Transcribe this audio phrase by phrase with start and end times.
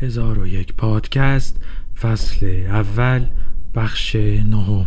[0.00, 1.64] هزار و یک پادکست
[2.00, 3.26] فصل اول
[3.74, 4.86] بخش نهم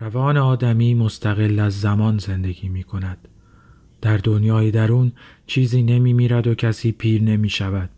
[0.00, 3.28] روان آدمی مستقل از زمان زندگی می کند.
[4.00, 5.12] در دنیای درون
[5.46, 7.90] چیزی نمی میرد و کسی پیر نمی شود.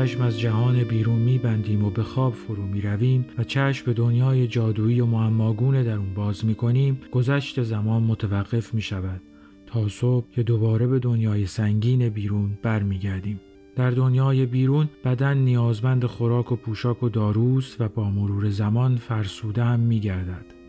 [0.00, 4.46] چشم از جهان بیرون میبندیم و به خواب فرو می رویم و چشم به دنیای
[4.46, 9.20] جادویی و معماگونه در اون باز می کنیم گذشت زمان متوقف می شود
[9.66, 13.40] تا صبح که دوباره به دنیای سنگین بیرون برمیگردیم.
[13.76, 19.64] در دنیای بیرون بدن نیازمند خوراک و پوشاک و داروست و با مرور زمان فرسوده
[19.64, 20.59] هم می گردد.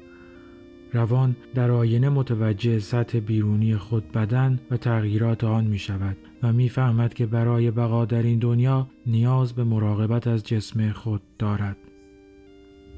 [0.94, 7.14] روان در آینه متوجه سطح بیرونی خود بدن و تغییرات آن می شود و می‌فهمد
[7.14, 11.78] که برای بقا در این دنیا نیاز به مراقبت از جسم خود دارد.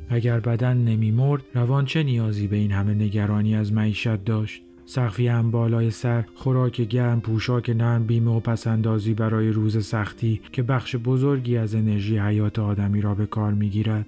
[0.09, 5.27] اگر بدن نمی مرد روان چه نیازی به این همه نگرانی از معیشت داشت؟ سخفی
[5.27, 10.95] هم بالای سر، خوراک گرم، پوشاک نرم، بیمه و پسندازی برای روز سختی که بخش
[10.95, 14.05] بزرگی از انرژی حیات آدمی را به کار می گیرد.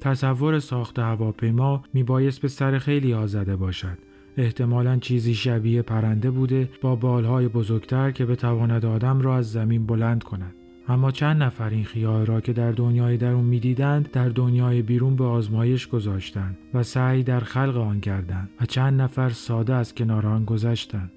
[0.00, 3.98] تصور ساخت هواپیما میبایست به سر خیلی آزده باشد.
[4.36, 10.22] احتمالا چیزی شبیه پرنده بوده با بالهای بزرگتر که بتواند آدم را از زمین بلند
[10.22, 10.54] کند.
[10.88, 15.24] اما چند نفر این خیال را که در دنیای درون می‌دیدند در دنیای بیرون به
[15.24, 20.44] آزمایش گذاشتند و سعی در خلق آن کردند و چند نفر ساده از کنار آن
[20.44, 21.12] گذشتند.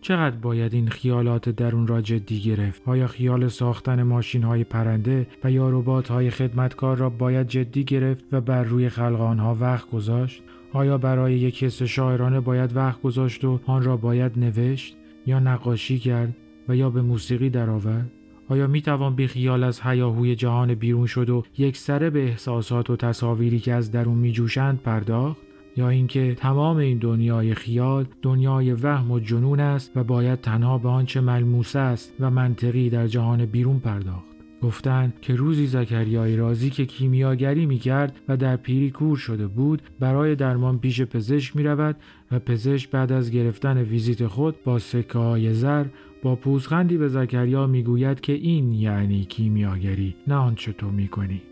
[0.00, 5.50] چقدر باید این خیالات درون را جدی گرفت؟ آیا خیال ساختن ماشین های پرنده و
[5.50, 10.42] یا ربات های خدمتکار را باید جدی گرفت و بر روی خلق آنها وقت گذاشت؟
[10.72, 15.98] آیا برای یک حس شاعرانه باید وقت گذاشت و آن را باید نوشت یا نقاشی
[15.98, 16.36] کرد
[16.68, 18.10] و یا به موسیقی درآورد؟
[18.48, 22.90] آیا می توان بی خیال از هیاهوی جهان بیرون شد و یک سره به احساسات
[22.90, 25.47] و تصاویری که از درون می جوشند پرداخت؟
[25.78, 30.88] یا اینکه تمام این دنیای خیال دنیای وهم و جنون است و باید تنها به
[30.88, 34.28] آنچه ملموس است و منطقی در جهان بیرون پرداخت
[34.62, 39.82] گفتند که روزی زکریای رازی که کیمیاگری می کرد و در پیری کور شده بود
[40.00, 41.96] برای درمان پیش پزشک می رود
[42.32, 45.84] و پزشک بعد از گرفتن ویزیت خود با سکه های زر
[46.22, 51.42] با پوزخندی به زکریا می گوید که این یعنی کیمیاگری نه آنچه تو می کنی.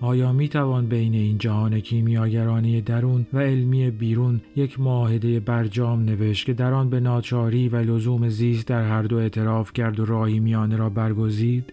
[0.00, 6.46] آیا می توان بین این جهان کیمیاگرانی درون و علمی بیرون یک معاهده برجام نوشت
[6.46, 10.40] که در آن به ناچاری و لزوم زیست در هر دو اعتراف کرد و راهی
[10.40, 11.72] میانه را برگزید؟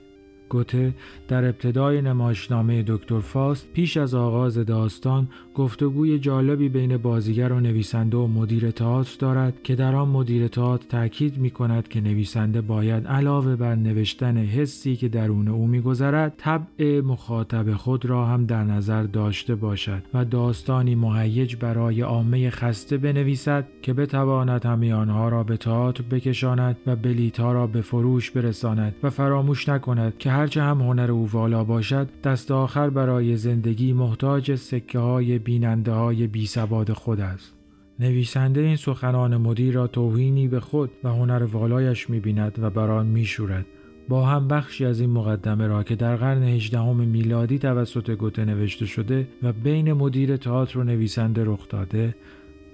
[0.50, 0.94] گوته
[1.28, 8.18] در ابتدای نمایشنامه دکتر فاست پیش از آغاز داستان گفتگوی جالبی بین بازیگر و نویسنده
[8.18, 13.08] و مدیر تئاتر دارد که در آن مدیر تئاتر تاکید می کند که نویسنده باید
[13.08, 19.04] علاوه بر نوشتن حسی که درون او میگذرد طبع مخاطب خود را هم در نظر
[19.04, 25.58] داشته باشد و داستانی مهیج برای عامه خسته بنویسد که بتواند همه آنها را به
[25.58, 31.12] تئاتر بکشاند و بلیتها را به فروش برساند و فراموش نکند که هرچه هم هنر
[31.12, 37.20] او والا باشد دست آخر برای زندگی محتاج سکه های بیننده های بی سواد خود
[37.20, 37.54] است.
[38.00, 43.06] نویسنده این سخنان مدیر را توهینی به خود و هنر والایش می‌بیند و بر آن
[43.06, 43.66] میشورد
[44.10, 48.86] با هم بخشی از این مقدمه را که در قرن هجدهم میلادی توسط گوته نوشته
[48.86, 52.16] شده و بین مدیر تئاتر و نویسنده رخ داده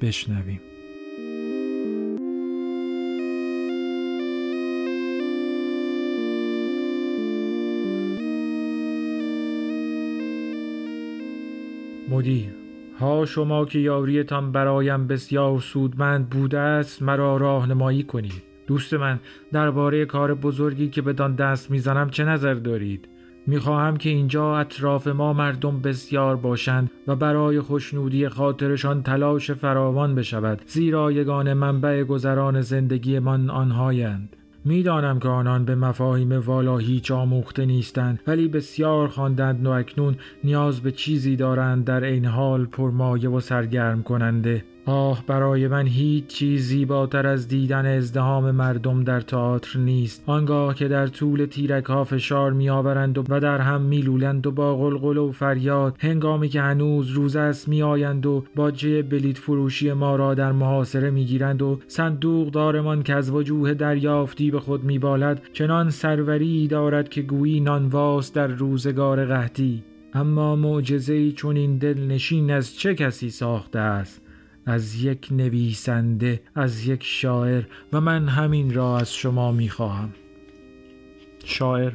[0.01, 0.61] بشنویم
[12.11, 12.49] مدیر
[12.99, 18.43] ها شما که یاریتان برایم بسیار سودمند بوده است مرا راهنمایی کنید.
[18.67, 19.19] دوست من
[19.51, 23.07] درباره کار بزرگی که بدان دست می‌زنم چه نظر دارید؟
[23.47, 30.61] می‌خواهم که اینجا اطراف ما مردم بسیار باشند و برای خوشنودی خاطرشان تلاش فراوان بشود
[30.65, 34.37] زیرا یگان منبع گذران زندگیمان آنهایند.
[34.65, 40.81] می‌دانم که آنان به مفاهیم والا هیچ آموخته نیستند ولی بسیار خواندند و اکنون نیاز
[40.81, 44.63] به چیزی دارند در این حال پرمایه و سرگرم کننده.
[44.91, 50.23] آه برای من هیچ چیز زیباتر از دیدن ازدهام مردم در تئاتر نیست.
[50.25, 54.51] آنگاه که در طول تیرک ها فشار می آورند و در هم می لولند و
[54.51, 59.93] با غلغل و فریاد هنگامی که هنوز روز است می آیند و باجه بلیت فروشی
[59.93, 64.83] ما را در محاصره می گیرند و صندوق دارمان که از وجوه دریافتی به خود
[64.83, 69.83] می بالد چنان سروری دارد که گویی نانواس در روزگار قحطی.
[70.13, 74.30] اما معجزه چون این دلنشین از چه کسی ساخته است؟
[74.65, 77.63] از یک نویسنده از یک شاعر
[77.93, 80.09] و من همین را از شما می‌خواهم.
[81.45, 81.91] شاعر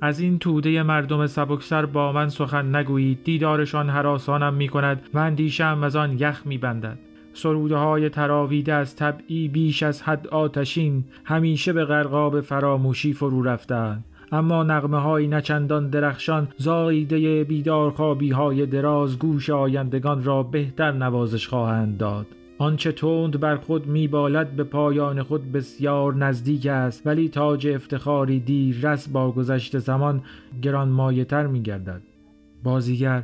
[0.00, 3.24] از این توده مردم سبکسر با من سخن نگویید.
[3.24, 6.98] دیدارشان حراسانم می کند و اندیشم از آن یخ می بندد
[7.34, 14.04] سروده های تراویده از طبعی بیش از حد آتشین همیشه به غرقاب فراموشی فرو رفتند.
[14.32, 21.48] اما نغمه های نچندان درخشان زاییده بیدار خوابی های دراز گوش آیندگان را بهتر نوازش
[21.48, 22.26] خواهند داد
[22.58, 28.76] آنچه تند بر خود میبالد به پایان خود بسیار نزدیک است ولی تاج افتخاری دیر
[28.82, 30.22] رس با گذشت زمان
[30.62, 32.02] گران تر می گردد.
[32.62, 33.22] بازیگر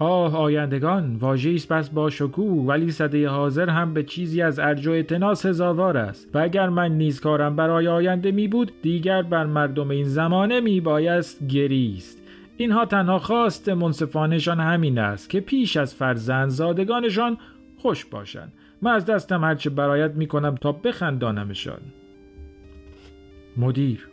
[0.00, 4.90] آه آیندگان واژه‌ای پس با شکوه ولی صده حاضر هم به چیزی از ارج و
[4.90, 6.30] اعتنا سزاوار است.
[6.34, 10.80] و اگر من نیز کارم برای آینده می بود دیگر بر مردم این زمانه می
[10.80, 12.22] بایست گریست.
[12.56, 17.38] اینها تنها خواست منصفانشان همین است که پیش از فرزند زادگانشان
[17.76, 18.52] خوش باشند.
[18.82, 21.80] من از دستم هرچه برایت می کنم تا بخندانمشان.
[23.56, 24.08] مدیر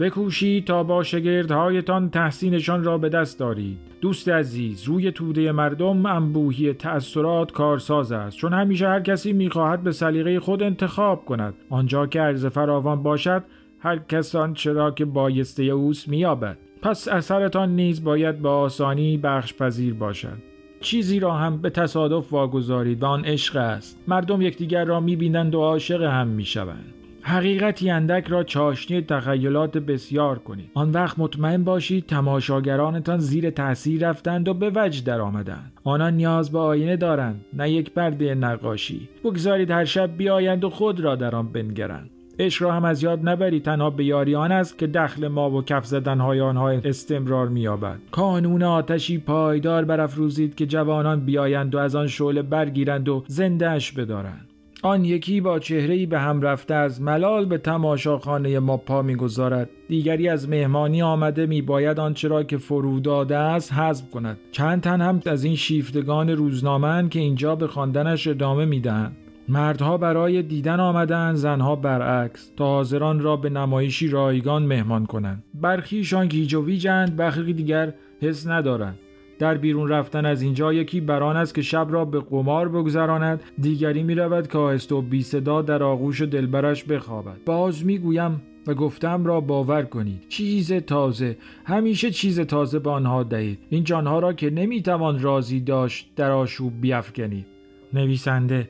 [0.00, 6.72] بکوشید تا با شگردهایتان تحسینشان را به دست دارید دوست عزیز روی توده مردم انبوهی
[6.72, 8.36] تأثیرات کارساز است.
[8.36, 11.54] چون همیشه هر کسی می‌خواهد به سلیقه خود انتخاب کند.
[11.70, 13.44] آنجا که عرض فراوان باشد
[13.78, 16.56] هر کس آنچه را که بایسته اوست مییابد.
[16.82, 20.38] پس اثرتان نیز باید به آسانی بخش پذیر باشد.
[20.80, 23.98] چیزی را هم به تصادف واگذارید و آن عشق است.
[24.08, 26.93] مردم یکدیگر را می‌بینند و عاشق هم می‌شوند.
[27.26, 30.70] حقیقتی اندک را چاشنی تخیلات بسیار کنید.
[30.74, 35.72] آن وقت مطمئن باشید تماشاگرانتان زیر تاثیر رفتند و به وجه در آمدند.
[35.84, 39.08] آنان نیاز به آینه دارند نه یک پرده نقاشی.
[39.24, 42.10] بگذارید هر شب بیایند و خود را در آن بنگرند.
[42.38, 43.62] عشق را هم از یاد نبرید.
[43.62, 47.98] تنها به یاری آن است که دخل ما و کف زدنهای آنها استمرار مییابد.
[48.10, 54.53] کانون آتشی پایدار برافروزید که جوانان بیایند و از آن شعله برگیرند و زندهش بدارند.
[54.84, 59.70] آن یکی با چهرهی به هم رفته از ملال به تماشاخانه ما پا می‌گذارد.
[59.88, 64.38] دیگری از مهمانی آمده می باید آنچه که فرو داده است حذف کند.
[64.52, 69.16] چند تن هم از این شیفتگان روزنامه که اینجا به خواندنش ادامه می‌دهند.
[69.48, 72.50] مردها برای دیدن آمدن زنها برعکس.
[72.56, 75.44] تا حاضران را به نمایشی رایگان مهمان کنند.
[75.54, 78.98] برخیشان گیج و ویجند برخی دیگر حس ندارند.
[79.38, 83.42] در بیرون رفتن از اینجا یکی بران است که شب را به قمار بگذراند.
[83.60, 87.36] دیگری می رود که آهسته و بی صدا در آغوش دلبرش بخوابد.
[87.46, 90.26] باز می گویم و گفتم را باور کنید.
[90.28, 91.36] چیز تازه.
[91.64, 93.58] همیشه چیز تازه به آنها دهید.
[93.70, 97.46] این جانها را که نمی‌توان راضی داشت در آشوب بیافکنید.
[97.92, 98.68] نویسنده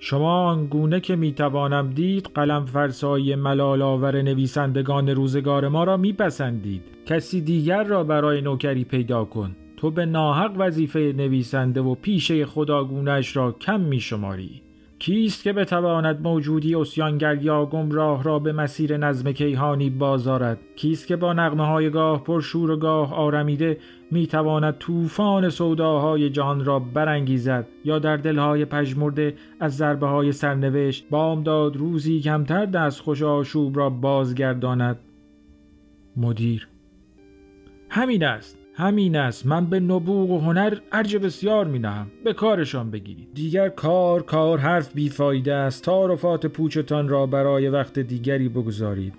[0.00, 6.82] شما آنگونه که می‌توانم دید قلم فرسای ملال آور نویسندگان روزگار ما را میپسندید.
[7.06, 9.56] کسی دیگر را برای نوکری پیدا کن.
[9.82, 14.62] تو به ناحق وظیفه نویسنده و پیشه خداگونش را کم می شماری.
[14.98, 21.16] کیست که بتواند موجودی اسیانگر یا گمراه را به مسیر نظم کیهانی بازارد؟ کیست که
[21.16, 23.78] با نغمه های گاه پرشور و گاه آرمیده
[24.10, 31.76] می‌تواند طوفان سوداهای جهان را برانگیزد؟ یا در دلهای پژمرده از ضربه های سرنوشت بامداد
[31.76, 34.98] روزی کمتر دست خوش آشوب را بازگرداند؟
[36.16, 36.68] مدیر
[37.88, 38.61] همین است.
[38.74, 39.46] همین است.
[39.46, 43.28] من به نبوغ و هنر ارج بسیار می نهم به کارشان بگیرید.
[43.34, 45.84] دیگر کار کار حرف بیفایده است.
[45.84, 49.14] تعارفات پوچتان را برای وقت دیگری بگذارید.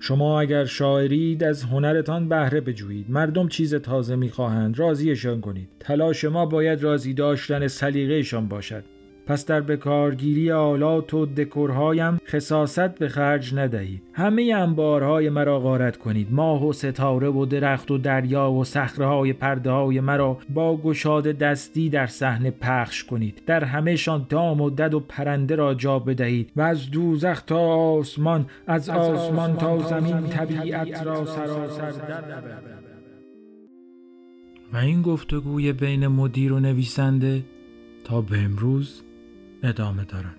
[0.00, 3.10] شما اگر شاعرید از هنرتان بهره بجویید.
[3.10, 4.78] مردم چیز تازه می‌خواهند.
[4.78, 5.68] راضیشان کنید.
[5.80, 8.84] تلاش ما باید راضی داشتن سلیقهشان باشد.
[9.26, 14.02] پس در بکارگیری آلات و دکورهایم خصاصت به خرج ندهید.
[14.12, 16.28] همه انبارهای مرا غارت کنید.
[16.30, 21.88] ماه و ستاره و درخت و دریا و صخرههای پرده های مرا با گشاد دستی
[21.88, 23.42] در صحنه پخش کنید.
[23.46, 28.46] در همهشان دام و دد و پرنده را جا بدهید و از دوزخ تا آسمان
[28.66, 31.92] از, آسمان, تا زمین طبیعت را سراسر
[34.72, 37.42] و این گفتگوی بین مدیر و نویسنده
[38.04, 39.02] تا به امروز
[39.62, 40.34] ادامه دارن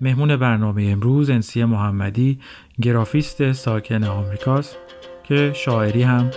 [0.00, 2.38] مهمون برنامه امروز انسی محمدی
[2.82, 4.76] گرافیست ساکن آمریکاست
[5.24, 6.30] که شاعری هم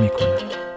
[0.00, 0.69] می‌کنه.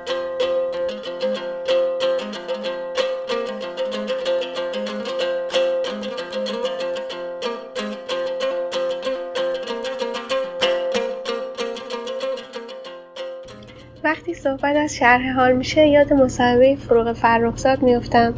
[14.53, 18.33] صحبت از شرح حال میشه یاد مصاحبه فروغ فرخزاد میفتم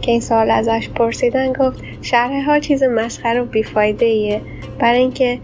[0.00, 4.40] که این سوال ازش پرسیدن گفت شرح حال چیز مسخره و بیفایده ایه
[4.78, 5.38] برای اینکه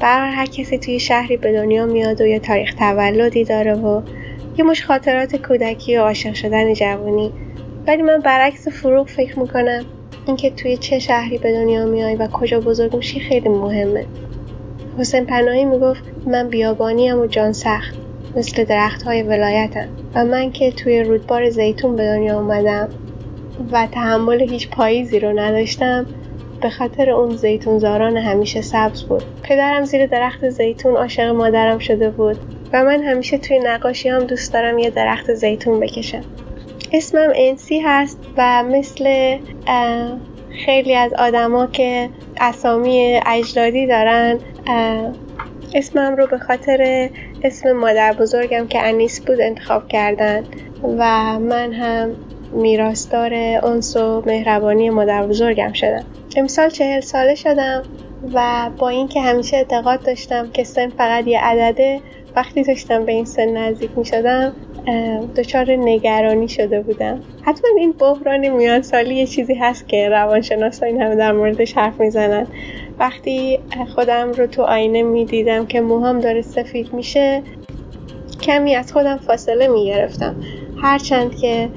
[0.00, 4.02] بر هر کسی توی شهری به دنیا میاد و یه تاریخ تولدی داره و
[4.58, 7.32] یه مش خاطرات کودکی و عاشق شدن جوانی.
[7.86, 9.84] ولی من برعکس فروغ فکر می‌کنم
[10.26, 14.06] اینکه توی چه شهری به دنیا میای و کجا بزرگ میشی خیلی مهمه.
[14.98, 18.11] حسین پناهی می‌گفت من بیابانیم و جان سخت.
[18.36, 19.88] مثل درخت های ولایتم.
[20.14, 22.88] و من که توی رودبار زیتون به دنیا اومدم
[23.72, 26.06] و تحمل هیچ پاییزی رو نداشتم
[26.62, 29.22] به خاطر اون زیتون زاران همیشه سبز بود.
[29.42, 32.36] پدرم زیر درخت زیتون عاشق مادرم شده بود
[32.72, 36.22] و من همیشه توی نقاشی هم دوست دارم یه درخت زیتون بکشم.
[36.92, 39.36] اسمم انسی هست و مثل
[40.64, 42.08] خیلی از آدما که
[42.40, 44.38] اسامی اجدادی دارن
[45.74, 47.10] اسمم رو به خاطر
[47.44, 50.44] اسم مادر بزرگم که انیس بود انتخاب کردن
[50.82, 52.16] و من هم
[52.52, 56.04] میراستار انس و مهربانی مادر بزرگم شدم.
[56.36, 57.82] امسال چهل ساله شدم
[58.34, 62.00] و با اینکه همیشه اعتقاد داشتم که سن فقط یه عدده
[62.36, 64.56] وقتی داشتم به این سن نزدیک می شدم
[65.36, 67.22] دچار نگرانی شده بودم.
[67.40, 72.00] حتما این بحران میان سالی یه چیزی هست که روانشناسا این همه در موردش حرف
[72.00, 72.46] می‌زنن.
[72.98, 73.58] وقتی
[73.94, 77.42] خودم رو تو آینه می‌دیدم که موهام داره سفید میشه
[78.42, 80.36] کمی از خودم فاصله می‌گرفتم.
[80.76, 81.70] هرچند که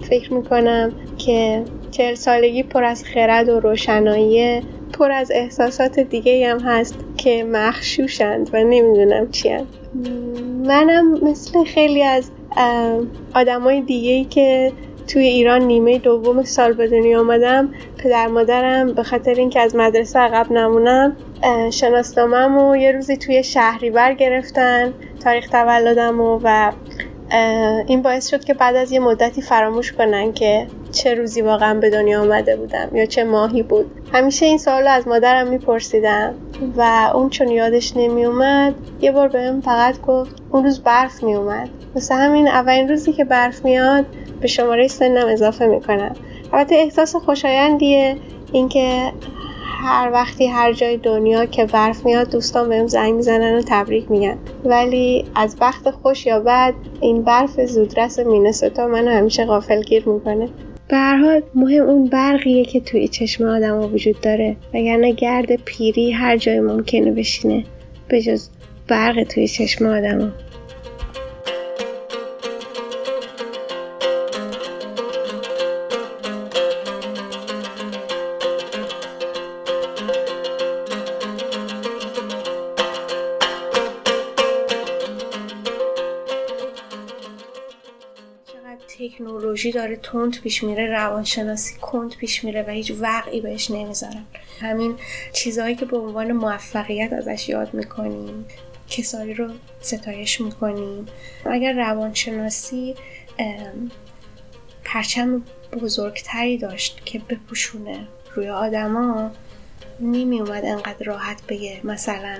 [0.00, 6.60] فکر می‌کنم که چهل سالگی پر از خرد و روشنایی پر از احساسات دیگه هم
[6.60, 9.80] هست که مخشوشند و نمی‌دونم چی هست.
[10.64, 12.30] منم مثل خیلی از
[13.34, 14.72] آدمای دیگه ای که
[15.08, 20.18] توی ایران نیمه دوم سال به دنیا آمدم پدر مادرم به خاطر اینکه از مدرسه
[20.18, 21.16] عقب نمونم
[21.70, 24.94] شناسنامم و یه روزی توی شهری بر گرفتن
[25.24, 26.72] تاریخ تولدم و, و
[27.86, 31.90] این باعث شد که بعد از یه مدتی فراموش کنن که چه روزی واقعا به
[31.90, 33.90] دنیا آمده بودم یا چه ماهی بود.
[34.12, 36.34] همیشه این سوال از مادرم میپرسیدم
[36.76, 42.14] و اون چون یادش نمیومد یه بار بهم فقط گفت اون روز برف میومد مثل
[42.14, 44.06] همین اولین روزی که برف میاد
[44.40, 46.16] به شماره سنم اضافه می‌کنم.
[46.52, 48.16] البته احساس خوشایندیه
[48.52, 49.12] اینکه
[49.82, 54.38] هر وقتی هر جای دنیا که برف میاد دوستان بهم زنگ می‌زنن و تبریک میگن.
[54.64, 60.48] ولی از بخت خوش یا بد این برف زودرس مینسوتا منو همیشه غافلگیر می‌کنه.
[60.90, 64.56] به هر حال مهم اون برقیه که توی چشم آدم وجود داره.
[64.74, 67.64] وگرنه گرد پیری هر جای ممکنه بشینه.
[68.08, 68.48] به جز
[68.88, 70.32] برق توی چشم آدم
[89.60, 94.24] تکنولوژی داره تند پیش میره روانشناسی کند پیش میره و هیچ وقعی بهش نمی‌ذارن.
[94.60, 94.96] همین
[95.32, 98.46] چیزهایی که به عنوان موفقیت ازش یاد می‌کنیم
[98.88, 99.50] کسایی رو
[99.80, 101.06] ستایش می‌کنیم.
[101.44, 102.94] اگر روانشناسی
[104.84, 105.42] پرچم
[105.82, 109.30] بزرگتری داشت که بپوشونه روی آدما
[110.00, 112.38] نمی اومد انقدر راحت بگه مثلا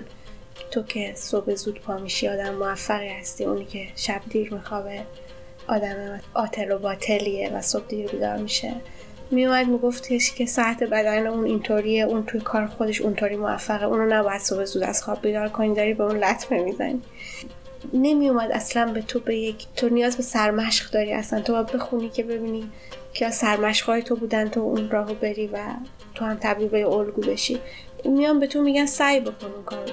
[0.70, 5.02] تو که صبح زود پا میشی آدم موفقی هستی اونی که شب دیر میخوابه.
[5.68, 8.74] آدم آتل و باطلیه و صبح دیر بیدار میشه.
[9.30, 14.40] میومد میگفتش که ساعت بدن اون اینطوریه اون توی کار خودش اونطوری موفقه اونو نباید
[14.40, 17.02] صبح زود از خواب بیدار کنی داری به اون لطمه می‌زنی.
[17.92, 21.40] نمیومد اصلا به تو به یک تو نیاز به سرمشق داری اصلا.
[21.40, 22.70] تو باید بخونی که ببینی
[23.12, 25.58] که سرمشق های تو بودن تو اون راهو بری و
[26.14, 27.60] تو هم تبدیل به الگو بشی.
[28.04, 29.84] میان به تو میگن سعی بکن اون کار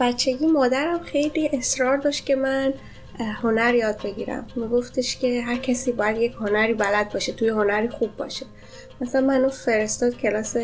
[0.00, 2.74] بچگی مادرم خیلی اصرار داشت که من
[3.18, 4.46] هنر یاد بگیرم.
[4.56, 8.46] میگفتش که هر کسی باید یک هنری بلد باشه توی هنری خوب باشه.
[9.00, 10.56] مثلا منو فرستاد کلاس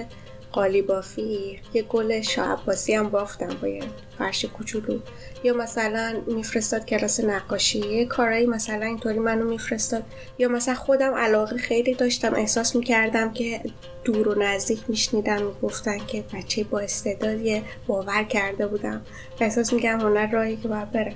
[0.53, 3.83] قالی بافی یه گل شعباسی هم بافتم با یه
[4.19, 4.99] فرش کوچولو.
[5.45, 10.03] یا مثلا میفرستاد کلاس نقاشی یه کارایی مثلا اینطوری منو میفرستاد.
[10.39, 13.61] یا مثلا خودم علاقه خیلی داشتم احساس می‌کردم که
[14.05, 19.03] دور و نزدیک میشنیدم می‌گفتن که بچه با استعدادیه باور کرده بودم.
[19.41, 21.15] احساس می‌کردم هنر راهی که باید برم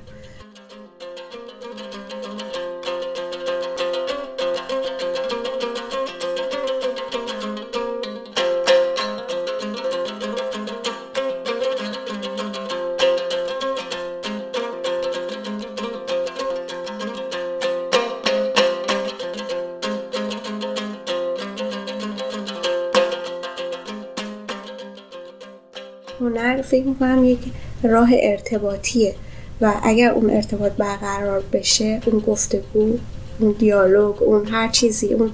[26.40, 27.38] هنر فکر می‌کنم یک
[27.82, 29.14] راه ارتباطیه
[29.61, 32.99] و اگر اون ارتباط برقرار بشه اون گفتگو
[33.38, 35.30] اون دیالوگ اون هر چیزی اون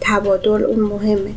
[0.00, 1.30] تبادل اون مهمه.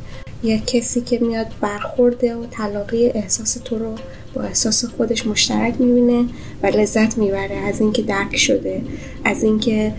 [0.43, 3.95] یا کسی که میاد برخورده و تلاقی احساس تو رو
[4.33, 6.25] با احساس خودش مشترک می‌بینه
[6.63, 8.81] و لذت می‌بره از اینکه درک شده
[9.23, 9.93] از اینکه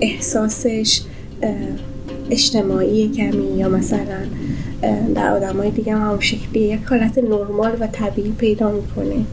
[0.00, 1.00] احساسش
[2.30, 4.26] اجتماعی کمی یا مثلا
[5.14, 9.24] در آدم های دیگه هم شکلی یک حالت نرمال و طبیعی پیدا می‌کنه.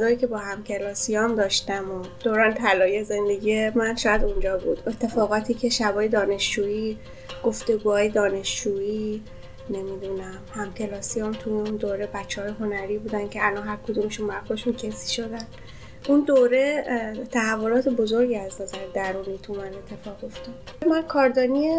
[0.00, 4.82] فضایی که با هم کلاسیام داشتم و دوران طلایی زندگی من شاید اونجا بود.
[4.86, 6.98] اتفاقاتی که شبای دانشجویی
[7.44, 9.22] گفتگوهای دانشجویی
[9.70, 14.72] نمی‌دونم هم کلاسیام توی اون دوره بچه های هنری بودن که الان هر کدومشون برخوشون
[14.72, 15.46] کسی شدن.
[16.08, 16.84] اون دوره
[17.32, 20.54] تحولات بزرگی از نظر درونی تو من اتفاق افتاد.
[20.90, 21.70] من کاردانی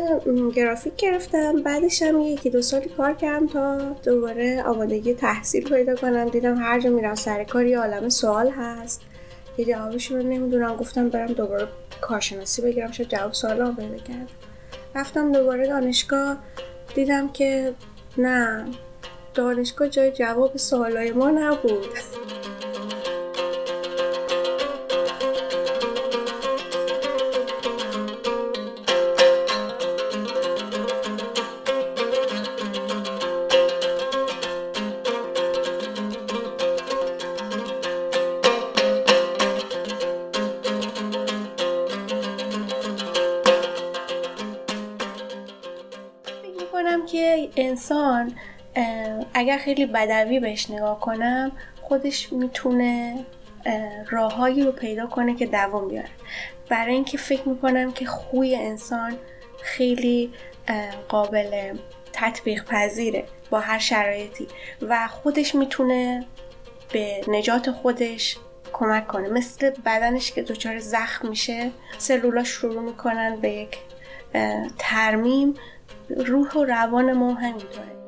[0.55, 6.29] گرافیک گرفتم بعدش هم یکی دو سالی کار کردم تا دوباره آمادگی تحصیل پیدا کنم.
[6.29, 9.01] دیدم هر جا میرم سر کار یه عالم سوال هست.
[9.57, 10.75] که جوابش رو نمی‌دونم.
[10.75, 11.67] گفتم برم دوباره
[12.01, 12.91] کارشناسی بگیرم.
[12.91, 14.27] شد جواب سوال پیدا کردم.
[14.95, 16.38] رفتم دوباره دانشگاه.
[16.95, 17.73] دیدم که
[18.17, 18.65] نه
[19.34, 21.88] دانشگاه جای جواب سوالای ما نبود.
[49.71, 53.25] خیلی بدوی بهش نگاه کنم خودش می‌تونه
[54.10, 56.10] راههایی رو پیدا کنه که دوام بیاره.
[56.69, 59.17] برای اینکه فکر می‌کنم که خوی انسان
[59.62, 60.34] خیلی
[61.10, 61.77] قابل
[62.13, 64.47] تطبیق پذیره با هر شرایطی
[64.81, 66.25] و خودش می‌تونه
[66.93, 68.38] به نجات خودش
[68.73, 69.29] کمک کنه.
[69.29, 73.77] مثل بدنش که دچار زخم میشه سلولاش شروع می‌کنن به یک
[74.77, 75.53] ترمیم.
[76.10, 78.00] روح و روان ما همینطوره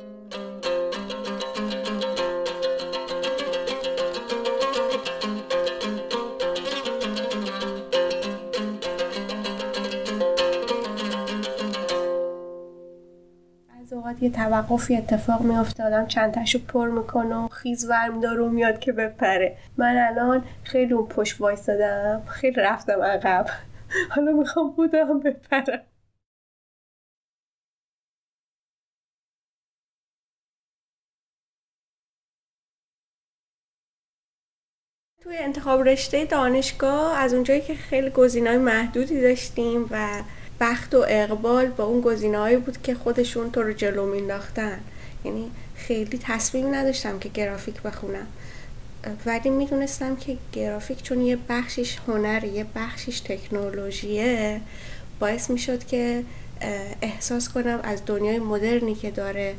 [13.94, 18.48] از اوقات یه توقفی اتفاق میافته آدم چند تاشو پر می‌کنه و خیز ورم داره
[18.50, 19.58] میاد که بپره.
[19.78, 23.46] من الان خیلی اون پشت وایستادم خیلی رفتم عقب.
[24.10, 25.82] حالا می‌خوام بودم بپرم.
[35.22, 40.24] توی انتخاب رشته دانشگاه از اونجایی که خیلی گزینه‌های محدودی داشتیم و
[40.64, 44.80] بخت و اقبال با اون گزینه‌هایی بود که خودشون تو رو جلو مینداختن
[45.26, 48.28] یعنی خیلی تصمیم نداشتم که گرافیک بخونم.
[49.26, 54.62] ولی می‌دونستم که گرافیک چون یه بخشش هنر یه بخشش تکنولوژیه
[55.20, 56.24] باعث می‌شد که
[57.02, 59.56] احساس کنم از دنیای مدرنی که داره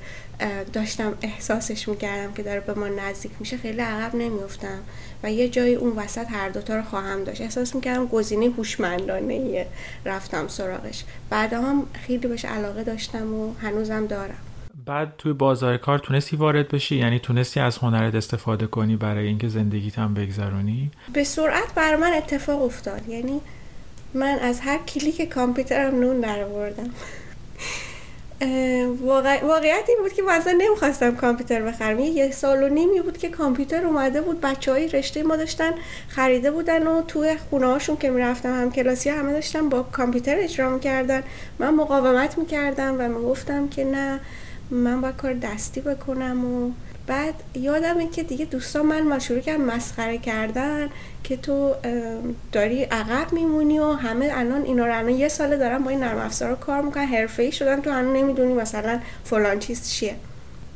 [0.72, 4.78] داشتم احساسش می‌کردم که داره به ما نزدیک میشه خیلی عقب نمیفتم
[5.22, 7.40] و یه جایی اون وسط هر دوتا رو خواهم داشت.
[7.40, 9.66] احساس می‌کردم گزینه هوشمندانه
[10.04, 11.04] رفتم سراغش.
[11.30, 14.38] بعدا هم خیلی بهش علاقه داشتم و هنوزم دارم.
[14.86, 19.48] بعد توی بازار کار تونستی وارد بشی؟ یعنی تونستی از هنرت استفاده کنی برای اینکه
[19.48, 23.08] زندگیت هم بگذرونی؟ به سرعت بر من اتفاق افتاد.
[23.08, 23.40] یعنی
[24.14, 26.90] من از هر کلیک کامپیوترم نون در آوردم
[29.42, 32.00] واقعیت این بود که من نمی‌خواستم کامپیوتر بخرم.
[32.00, 35.74] یه سال و نیمی بود که کامپیوتر اومده بود بچه های رشته ما داشتن
[36.08, 40.70] خریده بودن و توی خونه هاشون که می‌رفتم هم کلاسی همه داشتن با کامپیوتر اجرا
[40.70, 41.22] می‌کردن.
[41.58, 44.20] من مقاومت می‌کردم و می‌گفتم که نه
[44.70, 46.70] من باید کار دستی بکنم و
[47.06, 50.88] بعد یادمه که دیگه دوستان من شروع کردم مسخره کردن
[51.24, 51.74] که تو
[52.52, 56.18] داری عقب میمونی و همه الان اینا رو الان یه ساله دارن با این نرم
[56.18, 60.14] افزار کار می‌کنن حرفه‌ای شدن تو الان نمی‌دونی مثلا فلان چیز چیه.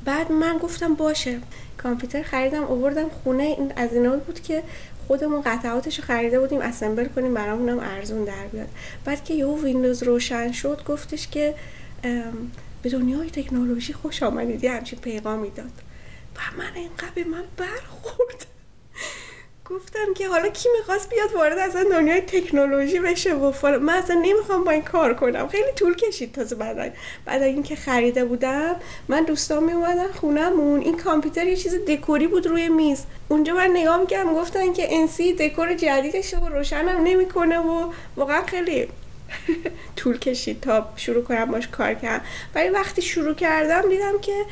[0.04, 1.38] بعد من گفتم باشه.
[1.82, 4.62] کامپیوتر خریدم آوردم خونه این از اینا بود که
[5.06, 8.68] خودمون قطعاتش رو خریده بودیم اسمبل کنیم برامونم ارزون در بیاد.
[9.04, 11.54] بعد که یهو ویندوز روشن شد گفتش که
[12.82, 15.72] به دنیای تکنولوژی خوش آمدید همچین پیغامی داد.
[16.38, 18.46] و من اینقدر به من برخورد.
[19.64, 24.64] گفتم که حالا کی می‌خواست بیاد وارد از دنیای تکنولوژی بشه و من اصلا نمی‌خوام
[24.64, 25.48] با این کار کنم.
[25.48, 28.76] خیلی طول کشید تازه بعد بعد اینکه خریده بودم.
[29.08, 30.80] من دوستان میومدن خونمون.
[30.80, 33.04] این کامپیوتر یه چیز دکوری بود روی میز.
[33.28, 38.88] اونجا من نگاه می‌کردم گفتن که انسی دکور جدیدش رو روشنم نمی‌کنه و واقعا خیلی
[39.96, 42.24] طول کشید تا شروع کنم باش کار کردم.
[42.54, 44.44] ولی وقتی شروع کردم دیدم که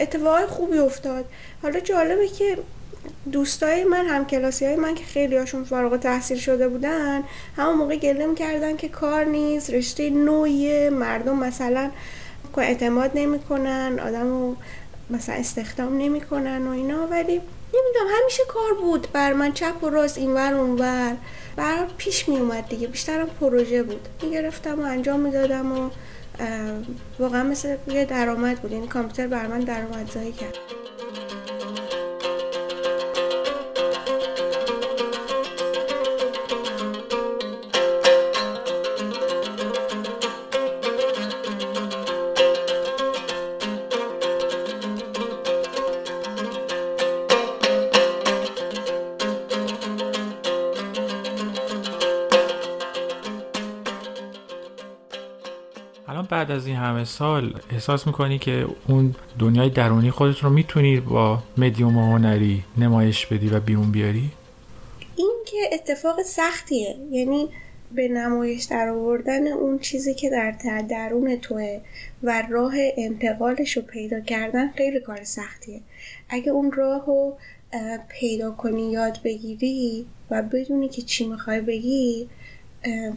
[0.00, 1.24] اتفاق خوبی افتاد.
[1.62, 2.58] حالا جالبه که
[3.32, 7.22] دوستای من هم کلاسی های من که خیلی هاشون فارغ تحصیل شده بودن
[7.56, 11.90] همون موقع گله کردن که کار نیست رشته نوعیه مردم مثلا
[12.56, 14.56] اعتماد نمی‌کنن آدم
[15.10, 17.06] مثلا استخدام نمی‌کنن و اینا.
[17.06, 17.32] ولی
[17.74, 21.16] نمی‌دونم همیشه کار بود بر من چپ و راست اینور اونور.
[21.56, 24.08] بر پیش می اومد دیگه بیشترم پروژه بود.
[24.22, 25.90] می‌گرفتم و انجام می‌دادم و
[27.18, 28.72] واقعا مثل یه درآمد بود.
[28.72, 30.54] یعنی کامپیوتر بر من درآمدزایی کرد.
[56.44, 61.42] بعد از این همه سال احساس می‌کنی که اون دنیای درونی خودت رو می‌تونی با
[61.56, 64.30] مدیوم هنری نمایش بدی و بیرون بیاری؟
[65.16, 66.96] این که اتفاق سختیه.
[67.10, 67.48] یعنی
[67.92, 70.50] به نمایش در آوردن اون چیزی که در
[70.90, 71.80] درون توه
[72.22, 75.80] و راه انتقالش رو پیدا کردن خیلی کار سختیه.
[76.28, 77.36] اگه اون راه رو
[78.08, 82.28] پیدا کنی یاد بگیری و بدونی که چی می‌خوای بگی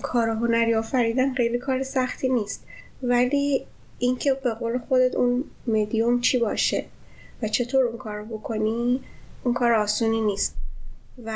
[0.02, 2.67] کار هنری آفریدن خیلی کار سختی نیست.
[3.04, 3.66] ولی
[4.00, 6.86] اینکه به قول خودت اون مدیوم چی باشه
[7.42, 9.02] و چطور اون کار بکنی
[9.44, 10.56] اون کار آسونی نیست.
[11.26, 11.34] و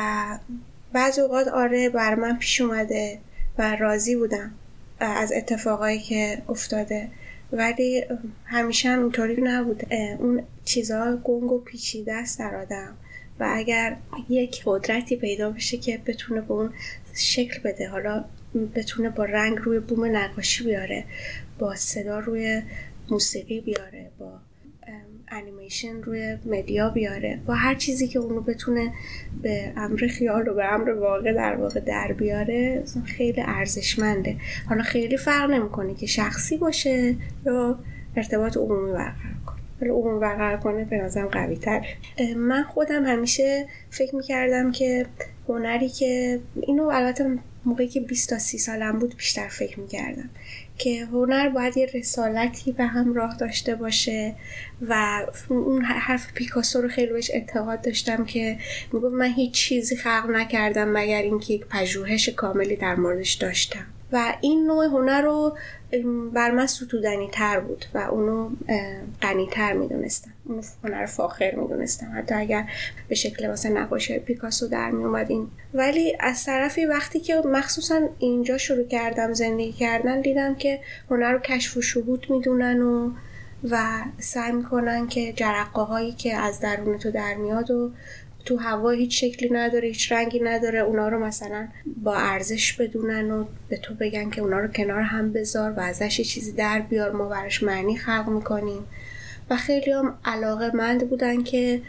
[0.93, 3.19] بعض اوقات آره بر من پیش اومده
[3.57, 4.51] و راضی بودم
[4.99, 7.07] از اتفاقایی که افتاده.
[7.51, 8.03] ولی
[8.45, 12.97] همیشه هم اینطوری نبوده اون چیزها گنگ و پیچیده است در آدم.
[13.39, 13.97] و اگر
[14.29, 16.73] یک قدرتی پیدا بشه که بتونه به اون
[17.13, 18.25] شکل بده حالا
[18.75, 21.03] بتونه با رنگ روی بوم نقاشی بیاره
[21.61, 22.61] با صدا روی
[23.09, 24.39] موسیقی بیاره با
[25.27, 28.93] انیمیشن روی مدیا بیاره با هر چیزی که اونو بتونه
[29.41, 34.35] به امر خیال و به امر واقع در واقع در بیاره خیلی ارزشمنده.
[34.69, 37.79] حالا خیلی فرق نمی‌کنه که شخصی باشه یا
[38.15, 39.61] ارتباط عمومی برقرار کنه.
[39.81, 41.85] ولی عمومی برقرار کنه به نظرم قوی تر
[42.35, 45.05] من خودم همیشه فکر می‌کردم که
[45.47, 50.29] هنری که اینو البته موقعی که 20 تا 30 سالم بود بیشتر فکر می‌کردم.
[50.81, 54.35] که هنر باید یه رسالتی به همراه داشته باشه
[54.89, 58.57] و اون حرف پیکاسو رو خیلی بهش اعتقاد داشتم که
[58.93, 63.85] می‌گفت من هیچ چیزی خلق نکردم مگر اینکه یک پژوهش کاملی در موردش داشتم.
[64.11, 65.57] و این نوع هنر رو
[66.33, 68.49] بر من ستودنی تر بود و اونو
[69.21, 70.31] غنی تر می‌دونستم.
[70.45, 72.11] اونو هنر فاخر می‌دونستم.
[72.15, 72.65] حتی اگر
[73.07, 75.47] به شکل واسه نقاشی پیکاسو در می اومد این.
[75.73, 81.39] ولی از طرفی وقتی که مخصوصا اینجا شروع کردم زندگی کردن دیدم که هنر رو
[81.39, 83.11] کشف و شهود می‌دونن و
[83.69, 83.77] و
[84.19, 87.91] سعی می‌کنن که جرقه هایی که از درون تو در میاد و
[88.45, 90.79] تو هوا هیچ شکلی نداره هیچ رنگی نداره.
[90.79, 91.67] اونا رو مثلا
[92.03, 96.19] با ارزش بدونن و به تو بگن که اونا رو کنار هم بذار و ازش
[96.19, 98.83] یه چیزی در بیار ما برش معنی خلق می‌کنیم.
[99.49, 101.81] و خیلی هم علاقه مند بودن که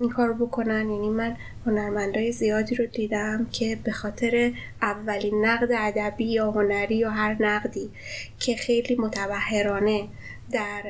[0.00, 0.90] این کار بکنن.
[0.90, 7.10] یعنی من هنرمندای زیادی رو دیدم که به خاطر اولین نقد ادبی یا هنری یا
[7.10, 7.90] هر نقدی
[8.38, 10.08] که خیلی متبهرانه
[10.52, 10.82] در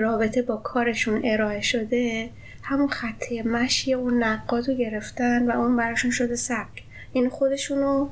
[0.00, 2.30] رابطه با کارشون ارائه شده
[2.70, 6.82] همون خطه مشی اون نقاد رو گرفتن و اون براشون شده سبک.
[7.12, 8.08] این یعنی خودشونو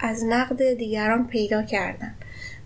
[0.00, 2.14] از نقد دیگران پیدا کردن.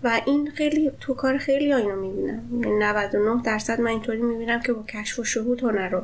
[0.04, 2.42] و این خیلی تو کار خیلی اینو می‌بینم.
[2.78, 6.02] 99 درصد من اینطوری می‌بینم که با کشف و شهود هنر رو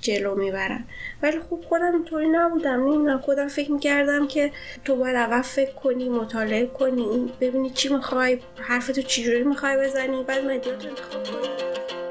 [0.00, 0.84] جلو می‌برن.
[1.22, 2.80] ولی خوب خودم اینطوری نبودم.
[2.80, 4.52] نمی‌دونم خودم فکر می‌کردم که
[4.84, 10.44] تو باید اول فکر کنی مطالعه کنی ببینی چی می‌خوای حرفتو چجوری می‌خوای بزنی بعد
[10.44, 12.07] مدیات انتخاب کنی.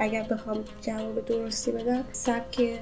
[0.00, 2.80] اگر بخوام جواب درستی بدم سبک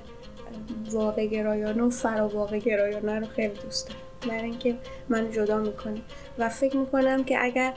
[0.90, 4.00] واقع گرایانه و فرا واقع گرایانه رو خیلی دوست دارم.
[4.28, 4.78] برای اینکه
[5.08, 6.00] من جدا می‌کنه
[6.38, 7.74] و فکر می‌کنم که اگر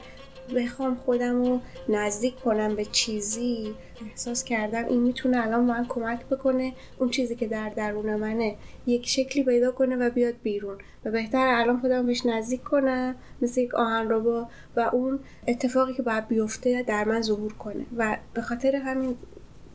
[0.56, 3.74] بخوام خودم رو نزدیک کنم به چیزی
[4.10, 9.08] احساس کردم این می‌تونه الان من کمک بکنه اون چیزی که در درون منه یک
[9.08, 10.78] شکلی پیدا کنه و بیاد بیرون.
[11.04, 15.94] و بهتر الان خودم بهش نزدیک کنم مثل یک آهن رو با و اون اتفاقی
[15.94, 17.86] که باید بیفته در من ظهور کنه.
[17.96, 19.16] و به خاطر همین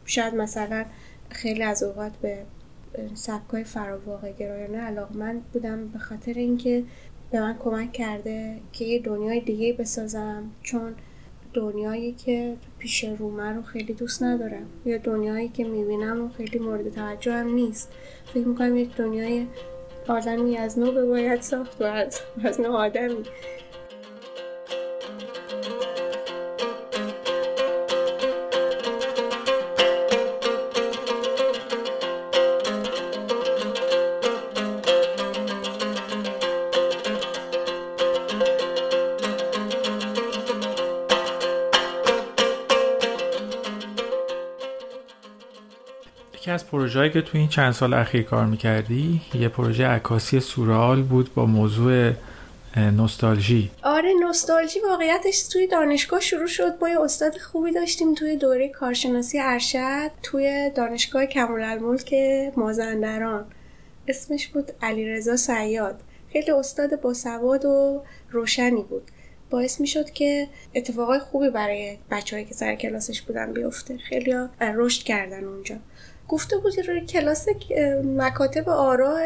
[0.08, 0.86] شاید مثلا
[1.30, 2.38] خیلی از اوقات به
[3.14, 6.84] سبکای فراواقع گرایانه علاقمند بودم به خاطر اینکه
[7.32, 10.96] به من کمک کرده که یه دنیای دیگه بسازم چون
[11.54, 14.66] دنیایی که پیش رومه رو خیلی دوست ندارم.
[14.86, 17.92] یا دنیایی که می‌بینم و خیلی مورد توجه هم نیست.
[18.34, 19.48] فکر می‌کنم یک دنیای
[20.08, 23.24] آدمی از نو باید ساخت و از, از نو آدمی.
[46.58, 51.34] از پروژه‌ای که تو این چند سال اخیر کار می‌کردی یه پروژه عکاسی سورال بود
[51.34, 52.12] با موضوع
[52.78, 53.72] نوستالژی.
[53.84, 56.78] آره نوستالژی واقعیتش توی دانشگاه شروع شد.
[56.80, 62.16] با یه استاد خوبی داشتیم توی دوره کارشناسی ارشد توی دانشگاه کمالالملک
[62.56, 63.46] مازندران.
[64.08, 66.00] اسمش بود علیرضا سیاد.
[66.32, 69.04] خیلی استاد باسواد و روشنی بود.
[69.50, 73.98] باعث می شد که اتفاقای خوبی برای بچههایی که سر کلاسش بودن بیفته.
[73.98, 75.76] خیلی رشد کردن اونجا.
[76.28, 77.46] گفته بود روی کلاس
[78.04, 79.22] مکاتب آراه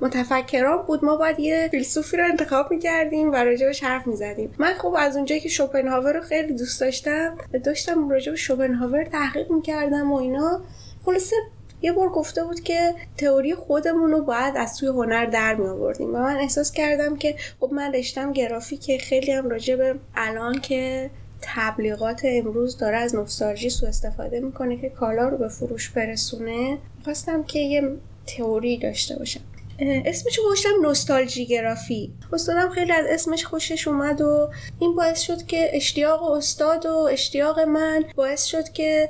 [0.00, 1.04] متفکران بود.
[1.04, 4.54] ما باید یه فیلسوفی رو انتخاب می‌کردیم و راجبش حرف می‌زدیم.
[4.58, 10.12] من خب از اونجایی که شوپنهاور رو خیلی دوست داشتم داشتم راجب شوپنهاور تحقیق می‌کردم
[10.12, 10.60] و اینا.
[11.04, 11.36] خلاصه
[11.82, 16.08] یه بار گفته بود که تئوری خودمون رو باید از توی هنر در می آوردیم
[16.14, 21.10] و من احساس کردم که خب من رشتم گرافیک خیلی هم راجب الان که
[21.42, 26.78] تبلیغات امروز داره از نوستالژی سو استفاده می‌کنه که کالا رو به فروش برسونه.
[27.04, 27.82] خواستم که یه
[28.26, 29.40] تئوری داشته باشم.
[29.80, 32.12] اسمش گوشتم نوستالژی گرافی.
[32.32, 37.60] استادم خیلی از اسمش خوشش اومد و این باعث شد که اشتیاق استاد و اشتیاق
[37.60, 39.08] من باعث شد که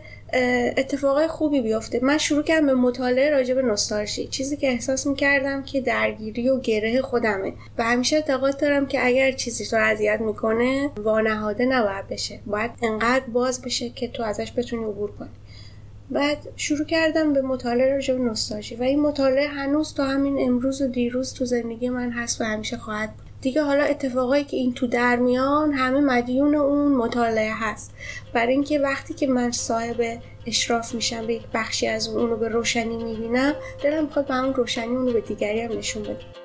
[0.77, 2.01] اتفاقای خوبی بیفته.
[2.03, 4.27] من شروع کردم به مطالعه راجع به نوستالژی.
[4.27, 7.53] چیزی که احساس می‌کردم که درگیری و گره خودمه.
[7.79, 12.41] و همیشه اعتقاد دارم که اگر چیزی تو اذیت می‌کنه وانهاده نباید بشه.
[12.47, 15.29] باید انقدر باز بشه که تو ازش بتونی عبور کنی.
[16.11, 18.77] بعد شروع کردم به مطالعه راجع به نوستالژی.
[18.77, 22.77] و این مطالعه هنوز تا همین امروز و دیروز تو زندگی من هست و همیشه
[22.77, 23.28] خواهد بود.
[23.41, 27.95] دیگه حالا اتفاقایی که این تو در میان همه مدیون اون مطالعه هست.
[28.33, 32.49] برای اینکه وقتی که من صاحب اشراف میشم به یک بخشی از اون رو به
[32.49, 36.38] روشنی می‌بینم دلم می‌خواد به اون روشنی اون رو به دیگری هم نشون بدم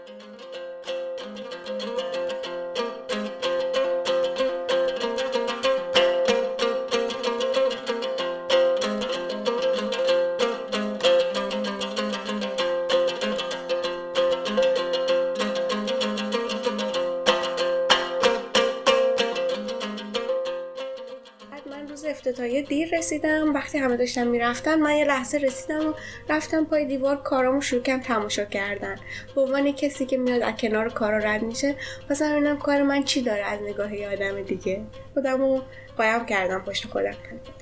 [22.64, 23.54] دیر رسیدم.
[23.54, 25.94] وقتی همه داشتم می‌رفتن من یه لحظه رسیدم و
[26.30, 28.96] رفتم پای دیوار کارامو شروع کردم تماشا کردن.
[29.36, 31.76] به عنوان کسی که میاد از کنار کارا رد میشه
[32.10, 34.82] مثلا ببینم کار من چی داره از نگاه یه آدم دیگه.
[35.14, 35.62] خودمو
[35.98, 37.16] قایم کردم پشت خودم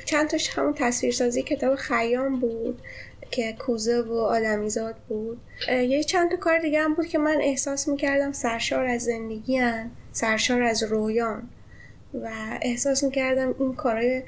[0.05, 2.81] چند تاش همون تصویرسازی کتاب خیام بود
[3.31, 5.41] که کوزه و آدمیزاد بود.
[5.69, 9.61] یه چند تا کار دیگه هم بود که من احساس می‌کردم سرشار از زندگی
[10.11, 11.49] سرشار از رویان.
[12.13, 12.29] و
[12.61, 14.23] احساس می‌کردم این کارهای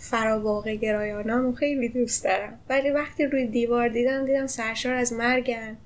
[0.00, 2.58] فراواقع گرایانم خیلی دوست دارم.
[2.68, 5.76] ولی وقتی روی دیوار دیدم دیدم سرشار از مرگن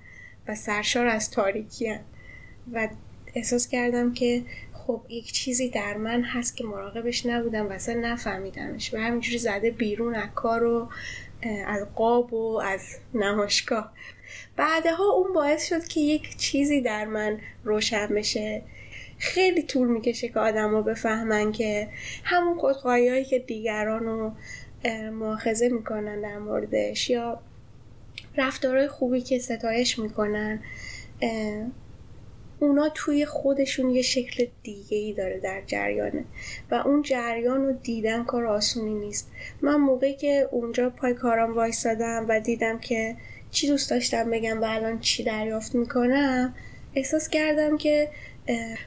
[0.48, 2.00] و سرشار از تاریکیان.
[2.72, 2.88] و
[3.34, 8.94] احساس کردم که خب یک چیزی در من هست که مراقبش نبودم و اصلا نفهمیدمش.
[8.94, 10.88] و همینجوری زده بیرون از کار و
[11.66, 13.92] از قاب و از نمایشگاه.
[14.56, 18.62] بعدها اون باعث شد که یک چیزی در من روشن بشه.
[19.24, 21.88] خیلی طول می‌کشه که آدم رو بفهمن که
[22.24, 24.32] همون خودخواهی که دیگران رو
[25.12, 27.40] مؤاخذه می‌کنن در موردش یا
[28.36, 30.62] رفتارهای خوبی که ستایش می‌کنن
[32.60, 36.24] اونا توی خودشون یه شکل دیگه ای داره در جریانه
[36.70, 39.30] و اون جریان رو دیدن کار آسونی نیست.
[39.62, 43.16] من موقعی که اونجا پای کارم وایستادم و دیدم که
[43.50, 46.54] چی دوست داشتم بگم و الان چی دریافت می‌کنم
[46.94, 48.08] احساس کردم که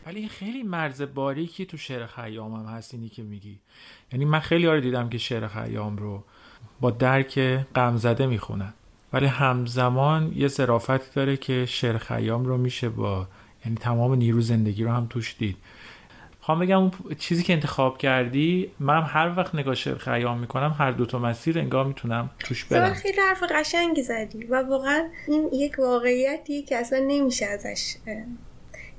[0.06, 3.60] ولی خیلی مرز باریکی تو شعر خیام هم هست اینی که میگی.
[4.14, 6.24] یعنی من خیلی آره دیدم که شعر خیام رو
[6.80, 7.40] با درک
[7.76, 8.74] غم زده می‌خونن.
[9.14, 13.28] ولی همزمان یه ظرافتی داره که شعر خیام رو میشه با
[13.66, 15.58] یعنی تمام نیرو زندگی رو هم توش دید.
[16.42, 20.92] خواهم بگم اون چیزی که انتخاب کردی من هر وقت نگاه شعر خیام می‌کنم هر
[20.92, 22.94] دوتا مسیر انگاه می‌تونم توش برم.
[22.94, 27.96] خیلی حرف قشنگی زدی و واقعا این یک واقعیتی که اصلا نمیشه ازش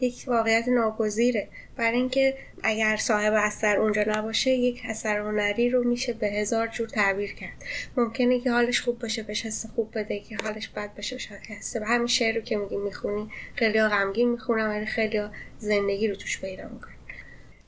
[0.01, 1.49] یک واقعیت ناگزیره.
[1.77, 6.89] برای اینکه اگر صاحب اثر اونجا نباشه یک اثر هنری رو میشه به هزار جور
[6.89, 7.65] تعبیر کرد.
[7.97, 11.77] ممکنه که حالش خوب باشه بهش حس خوب بده که حالش بد باشه بشه حس
[11.77, 15.21] به همین شعر رو که میگی می‌خونی خیلی غمگین می‌خونم ولی خیلی
[15.59, 16.93] زندگی رو توش پیدا می‌کنم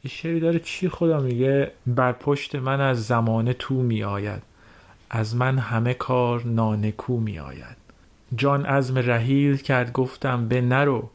[0.04, 4.42] یه شعری داره چی خدا میگه؟ بر پشت من از زمانه تو میآید.
[5.10, 7.76] از من همه کار نانکو میآید.
[8.36, 11.10] جان عزم رحیل کرد گفتم به نرو.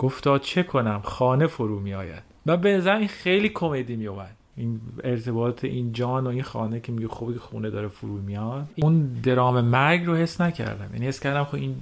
[0.00, 4.80] گفتا چه کنم؟ خانه فرو می آید و به این خیلی کمدی می اومد این
[5.04, 8.68] ارتباط این جان و این خانه که میگه خوبی خونه داره فرو میاد.
[8.76, 10.90] اون درام مرگ رو حس نکردم.
[10.92, 11.76] یعنی حس کردم خب این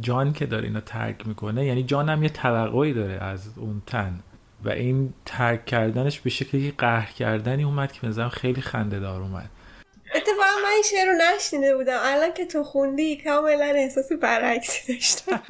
[0.00, 4.20] جان که داره اینا ترک می‌کنه یعنی جانم یه توقعی داره از اون تن.
[4.64, 9.50] و این ترک کردنش به شکلی قهر کردنی اومد که مثلا خیلی خنده دار اومد.
[10.14, 12.00] اتفاقا من این شعر رو نشنیده بودم.
[12.02, 15.42] الان که تو خوندی کاملا احساس برعکسی داشتم.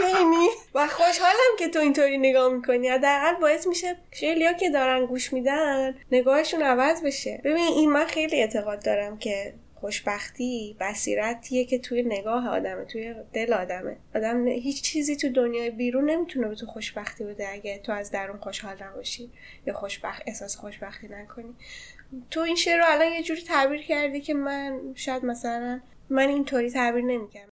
[0.00, 2.88] یعنی؟ و خوشحالم که تو اینطوری نگاه می‌کنی.
[2.88, 7.40] حداقل باعث میشه خیلیا که دارن گوش میدن نگاهشون عوض بشه.
[7.44, 13.52] ببین این من خیلی اعتقاد دارم که خوشبختی بصیرتیه که توی نگاه آدمه توی دل
[13.52, 13.96] آدمه.
[14.14, 18.38] آدم هیچ چیزی تو دنیای بیرون نمی‌تونه به تو خوشبختی بده اگه تو از درون
[18.38, 19.30] خوشحال نباشی
[19.66, 21.54] یا خوشبخت احساس خوشبختی نکنی.
[22.30, 26.70] تو این شعر رو الان یه جوری تعبیر کردی که من شاید مثلا من اینطوری
[26.70, 27.51] تعبیر نمی‌کنم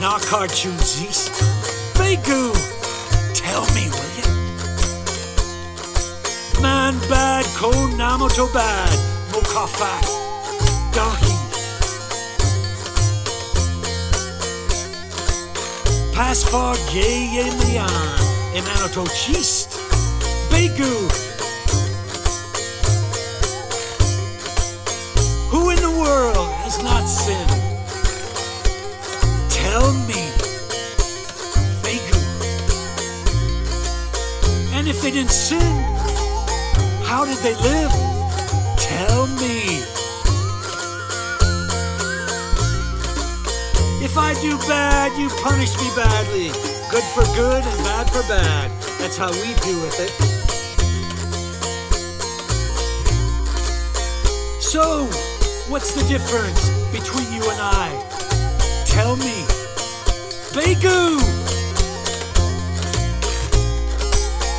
[0.00, 1.30] Nakarchuzis.
[1.98, 2.52] begu.
[3.34, 4.28] tell me, will you?
[6.62, 8.98] Man bad, ko namoto bad,
[9.32, 10.06] mokafat,
[10.96, 11.36] dahi.
[16.14, 17.94] Pasfar ye ye mian,
[18.56, 19.68] emanoto chist.
[20.50, 21.29] begu.
[45.60, 46.48] Punish me badly.
[46.90, 48.70] Good for good and bad for bad.
[48.98, 50.10] That's how we do with it.
[54.62, 55.04] So,
[55.68, 57.88] what's the difference between you and I?
[58.86, 59.44] Tell me.
[60.54, 61.18] Begu!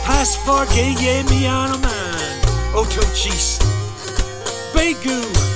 [0.06, 2.42] Pas forgeye miano man,
[2.76, 3.58] oh, otochis.
[4.74, 5.51] Begu!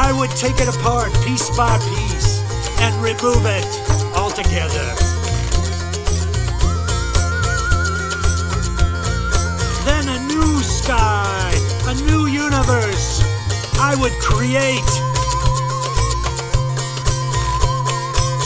[0.00, 2.40] I would take it apart piece by piece
[2.78, 3.66] and remove it
[4.14, 4.94] altogether.
[9.84, 11.52] Then a new sky,
[11.88, 13.24] a new universe
[13.80, 14.92] I would create.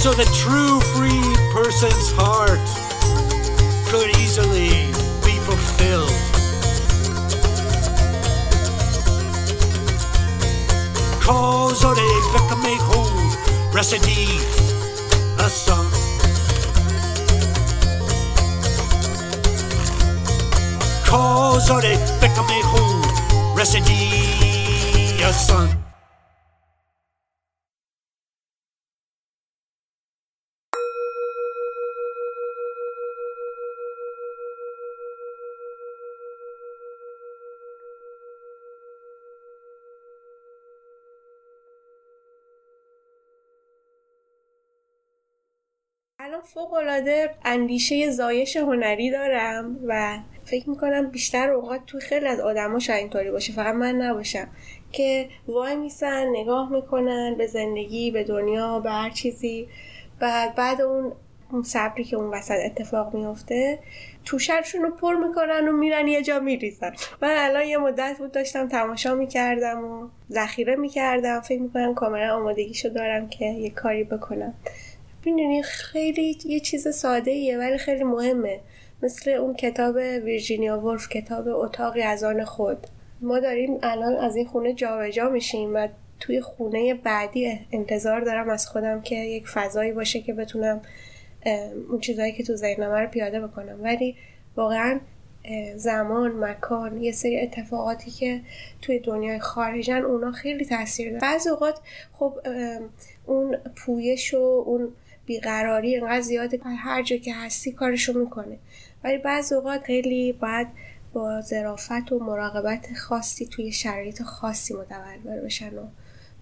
[0.00, 2.64] So the true free person's heart
[3.90, 4.88] could easily
[5.22, 6.21] be fulfilled.
[11.22, 13.22] cause or they pick and make home
[13.72, 14.26] Recipe,
[15.38, 15.86] a song.
[21.06, 23.56] Cause or they pick make hold.
[23.56, 25.81] Recipe, a song.
[46.42, 52.40] الان فوق العاده اندیشه زایش هنری دارم و فکر می‌کنم بیشتر اوقات توی خیلی از
[52.40, 53.52] آدما شاید اینطوری باشه.
[53.52, 54.48] فقط من نباشم.
[54.92, 59.68] که وای میسن نگاه می‌کنن به زندگی به دنیا به هر چیزی.
[60.20, 61.12] بعد بعد اون
[61.52, 63.78] اون صبری که اون وسط اتفاق میفته
[64.24, 66.92] توشرشون رو پر می‌کنن و میرن یه جا میریزن.
[67.22, 71.40] من الان یه مدت بود داشتم تماشا می‌کردم و ذخیره می‌کردم.
[71.40, 74.54] فکر می‌کنم کاملا آمادگیشو دارم که یه کاری بکنم.
[75.24, 78.60] می‌دونی خیلی یه چیز ساده ایه ولی خیلی مهمه.
[79.02, 82.78] مثل اون کتاب ویرجینیا ولف کتاب اتاقی از آن خود.
[83.20, 85.88] ما داریم الان از این خونه جابجا جا میشیم و
[86.20, 90.80] توی خونه بعدی انتظار دارم از خودم که یک فضایی باشه که بتونم
[91.90, 93.78] اون چیزهایی که تو ذهنمه رو پیاده بکنم.
[93.82, 94.16] ولی
[94.56, 95.00] واقعا
[95.76, 98.40] زمان مکان یه سری اتفاقاتی که
[98.82, 101.80] توی دنیای خارجن اونا خیلی تاثیر داره بعضی اوقات
[102.12, 102.34] خب
[103.26, 104.92] اون پویش و اون
[105.26, 108.58] بیقراری انقدر زیاده هر جا که هستی کارشو می‌کنه.
[109.04, 110.68] ولی بعض اوقات خیلی باید
[111.12, 115.82] با ظرافت و مراقبت خاصی توی شرایط خاصی متولد بشن و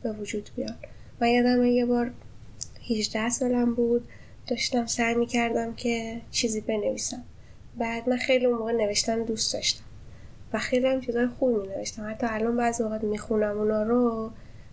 [0.03, 0.77] به وجود بیان.
[1.21, 2.11] من یادم یه بار
[2.91, 4.09] 18 سالم بود
[4.47, 7.23] داشتم سعی می‌کردم که چیزی بنویسم.
[7.79, 9.85] بعد من خیلی اون موقع نوشتن دوست داشتم
[10.53, 12.11] و خیلی هم چیزای خوب می نوشتم.
[12.11, 14.31] حتی الان بعض اوقات می‌خونم اونا رو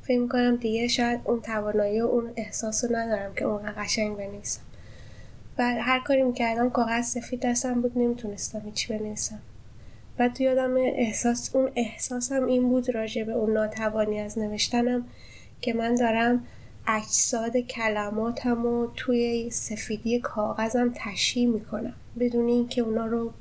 [0.08, 4.62] فکر می‌کنم دیگه شاید اون توانایی و اون احساس رو ندارم که اونقدر قشنگ بنویسم.
[5.58, 9.39] بعد هر کاری می‌کردم کاغذ سفید دستم بود نمی‌تونستم هیچی بنویسم.
[10.18, 15.05] بعد یادم احساس اون احساسم این بود راجع به اون ناتوانی از نوشتنم
[15.62, 16.43] که من دارم
[16.88, 21.93] اجساد کلماتم و توی سفیدی کاغذم تشییع می‌کنم.
[22.20, 23.34] بدون اینکه اونا رو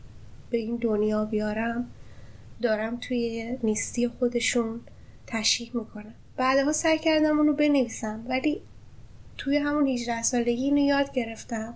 [0.50, 1.90] به این دنیا بیارم
[2.62, 4.80] دارم توی نیستی خودشون
[5.26, 6.14] تشییع می‌کنم.
[6.36, 8.60] بعدها سعی کردم اونو بنویسم ولی
[9.38, 11.74] توی همون 18 سالگی اینو یاد گرفتم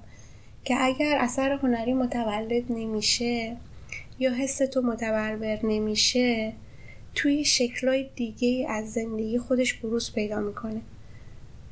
[0.64, 3.56] که اگر اثر هنری متولد نمیشه
[4.18, 6.52] یا حس تو متبربر نمیشه
[7.14, 10.80] توی شکلهای دیگه از زندگی خودش بروز پیدا می‌کنه.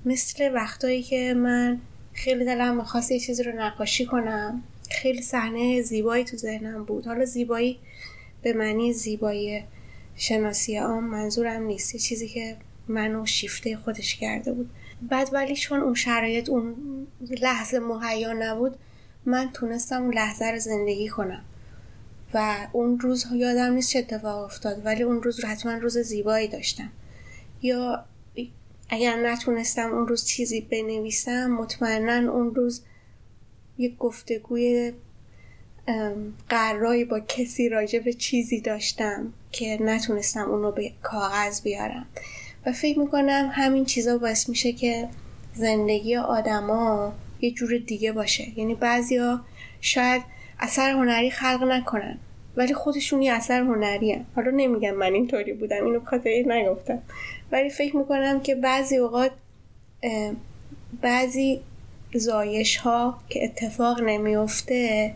[0.05, 1.81] مثل وقتایی که من
[2.13, 7.07] خیلی دلم می‌خواست یه چیزی رو نقاشی کنم خیلی صحنه زیبایی تو ذهنم بود.
[7.07, 7.79] حالا زیبایی
[8.43, 9.63] به معنی زیبایی
[10.17, 12.57] شناسی عام منظورم نیست چیزی که
[12.89, 14.71] منو شیفته خودش کرده بود.
[15.03, 16.77] بعد ولی چون اون شرایط اون
[17.43, 18.79] لحظه مهیا نبود
[19.27, 21.45] من تونستم اون لحظه رو زندگی کنم.
[22.35, 26.91] و اون روز یادم نیست چه اتفاق افتاد ولی اون روز حتما روز زیبایی داشتم.
[27.63, 28.05] یا
[28.89, 32.83] اگر نتونستم اون روز چیزی بنویسم مطمئنا اون روز
[33.79, 34.93] یک گفتگوی
[36.49, 42.07] قرایی با کسی راجع به چیزی داشتم که نتونستم اون رو به کاغذ بیارم.
[42.73, 45.09] فکر می‌کنم همین چیزا باعث میشه که
[45.55, 48.59] زندگی آدما یه جور دیگه باشه.
[48.59, 49.41] یعنی بعضیا
[49.81, 50.23] شاید
[50.61, 52.19] اثر هنری خلق نکنن
[52.57, 54.27] ولی خودشون یه اثر هنری هم.
[54.37, 57.03] حالا نمیگم من اینطوری بودم اینو خاطر نگفتم.
[57.53, 59.31] ولی فکر می‌کنم که بعضی اوقات
[61.03, 61.61] بعضی
[62.15, 65.15] زایش ها که اتفاق نمیفته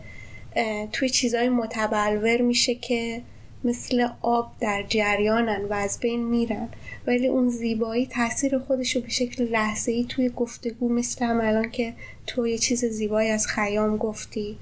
[0.91, 3.21] توی چیزای متبلور میشه که
[3.63, 6.69] مثل آب در جریانن و از بین میرن.
[7.07, 11.71] ولی اون زیبایی تاثیر خودش رو به شکل لحظه ای توی گفتگو مثل هم الان
[11.71, 11.93] که
[12.27, 14.57] تو یه چیز زیبایی از خیام گفتی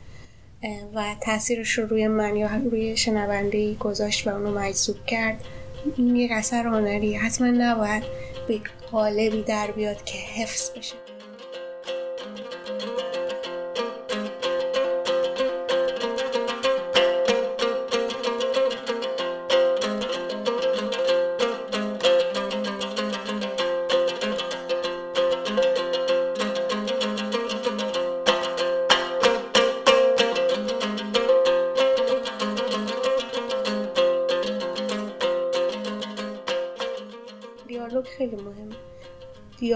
[0.93, 5.43] و تاثیرش رو روی من یا روی شنونده گذاشت و اونو مجذوب کرد
[5.97, 8.03] این یک اثر هنری حتما نباید
[8.47, 8.59] به
[8.91, 11.00] قالبی در بیاد که حفظ بشه.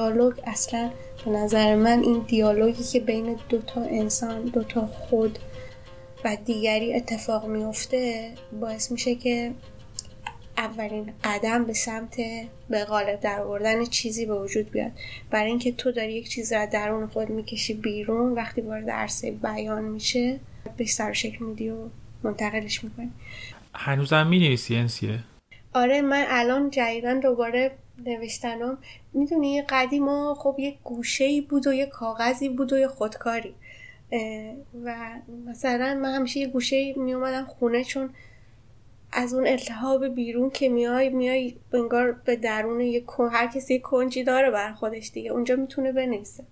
[0.06, 0.92] دیالوگ اصلا
[1.26, 5.40] به نظر من این دیالوگی که بین دوتا انسان دوتا خود
[6.26, 8.32] و دیگری اتفاق میفته
[8.62, 9.52] باعث میشه که
[10.58, 12.16] اولین قدم به سمت
[12.70, 14.92] به غالب در آوردن چیزی به وجود بیاد.
[15.32, 19.84] برای اینکه تو داری یک چیز را درون خود می‌کشی بیرون وقتی وارد عرصه بیان
[19.84, 20.40] میشه
[20.78, 21.76] به سر شکل میدی و
[22.24, 23.12] منتقلش می‌کنی.
[23.74, 25.20] هنوزم می‌نویسی انسیه؟
[25.74, 27.72] آره من الان جدیدن دوباره
[28.06, 28.78] نوشتنم.
[29.14, 33.56] می‌دونی قدیما خب یه گوشه ای بود و یه کاغذی بود و یه خودکاری.
[34.86, 34.96] و
[35.46, 38.10] مثلا من همیشه یه گوشه می اومدم خونه چون
[39.12, 44.24] از اون التهاب بیرون که میای میای انگار به درون یه هر کسی یه کنجی
[44.24, 45.32] داره بر خودش دیگه.
[45.32, 46.44] اونجا می‌تونه بنویسه.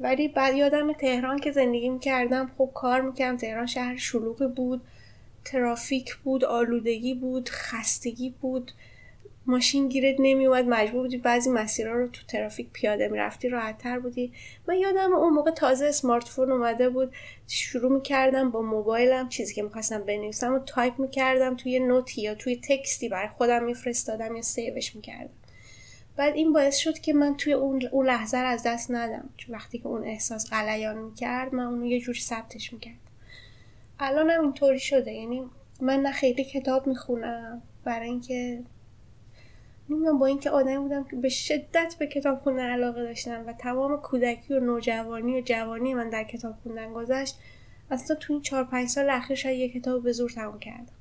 [0.00, 3.36] ولی بعد یادم تهران که زندگی می‌کردم خب کار می‌کردم.
[3.36, 4.80] تهران شهر شلوغی بود
[5.44, 8.72] ترافیک بود آلودگی بود خستگی بود.
[9.50, 14.32] ماشین گیرت نمیومد مجبور بودی بعضی مسیرها رو تو ترافیک پیاده می‌رفتی راحتتر بودی.
[14.68, 17.12] من یادم اون موقع تازه smartphone اومده بود
[17.46, 22.34] شروع می‌کردم با موبایلم چیزی که می‌خواستم بنویسم و تایپ می‌کردم توی note ی یا
[22.34, 25.30] توی text ی برای خودم میفرستادم یا save ش می‌کردم.
[26.16, 29.30] بعد این باعث شد که من توی اون, اون لحظه رو از دست ندم.
[29.36, 32.98] چون وقتی که اون احساس غلیان می‌کرد من اونو یه جوری ثبتش می‌کردم.
[34.00, 35.12] الانم اینطوری شده.
[35.12, 35.44] یعنی
[35.80, 38.62] من نه خیلی کتاب می‌خونم برای اینکه
[39.90, 43.96] نمی‌دونم با اینکه آدمی بودم که به شدت به کتاب خوندن علاقه داشتم و تمام
[43.96, 47.38] کودکی و نوجوانی و جوانی من در کتاب خوندن گذشت
[47.90, 50.92] اصلا تو این چهار پنج سال اخیر شاید یه کتاب به زور تموم کردم.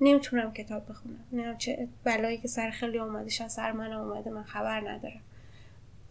[0.00, 1.24] نمی‌تونم کتاب بخونم.
[1.32, 5.20] نمی‌دونم چه بلایی که سر خیلی آمده شاید سر من آمده من خبر ندارم.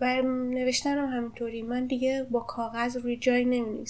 [0.01, 1.61] و نوشتنم همینطوری.
[1.61, 3.85] من دیگه با کاغذ روی جای نمی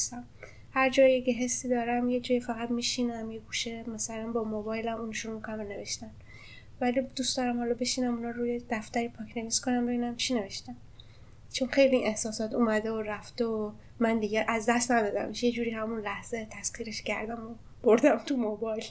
[0.72, 5.12] هر جایی که حسی دارم یه جایی فقط میشینم یه گوشه مثلا با موبایلم اون
[5.12, 6.12] شروع می‌کنم نوشتن.
[6.82, 10.76] ولی دوست دارم حالا بشینم اونا روی دفتری پاک نویس کنم ببینم چی نوشتم
[11.52, 16.02] چون خیلی احساسات اومده و رفته و من دیگه از دست ندادم یه جوری همون
[16.02, 18.84] لحظه تسخیرش کردم و بردم تو موبایل.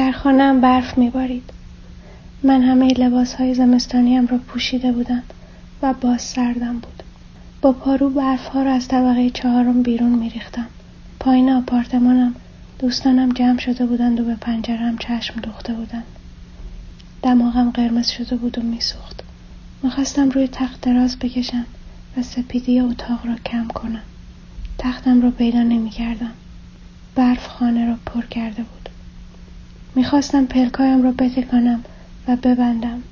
[0.00, 1.50] در خانهام برف میبارید.
[2.42, 5.22] من همه لباس های زمستانیم را پوشیده بودم
[5.82, 7.02] و باز سردم بود.
[7.62, 10.66] با پارو برف ها را از طبقه چهارم بیرون میریختم.
[11.20, 12.34] پایین آپارتمانم
[12.78, 16.06] دوستانم جمع شده بودند و به پنجرم چشم دوخته بودند.
[17.22, 19.22] دماغم قرمز شده بود و میسوخت.
[19.82, 21.66] می‌خواستم روی تخت دراز بکشم
[22.16, 24.02] و سپیدی اتاق را کم کنم.
[24.78, 26.32] تختم را پیدا نمی‌کردم.
[27.14, 28.79] برف خانه را پر کرده بود.
[29.94, 31.84] می‌خواستم پلکایم را بتکانم
[32.28, 33.02] و ببندم.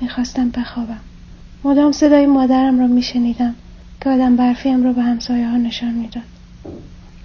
[0.00, 1.00] می‌خواستم بخوابم.
[1.64, 3.54] مدام صدای مادرم را میشنیدم
[4.00, 6.24] که آدم برفیم را به همسایه ها نشان می‌داد.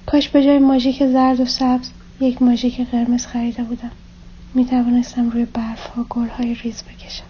[0.06, 1.89] کاش به جای ماژیک زرد و سبز
[2.20, 3.91] یک ماژیک قرمز خریده بودم.
[4.54, 7.24] می توانستم روی برف ها گل های ریز بکشم.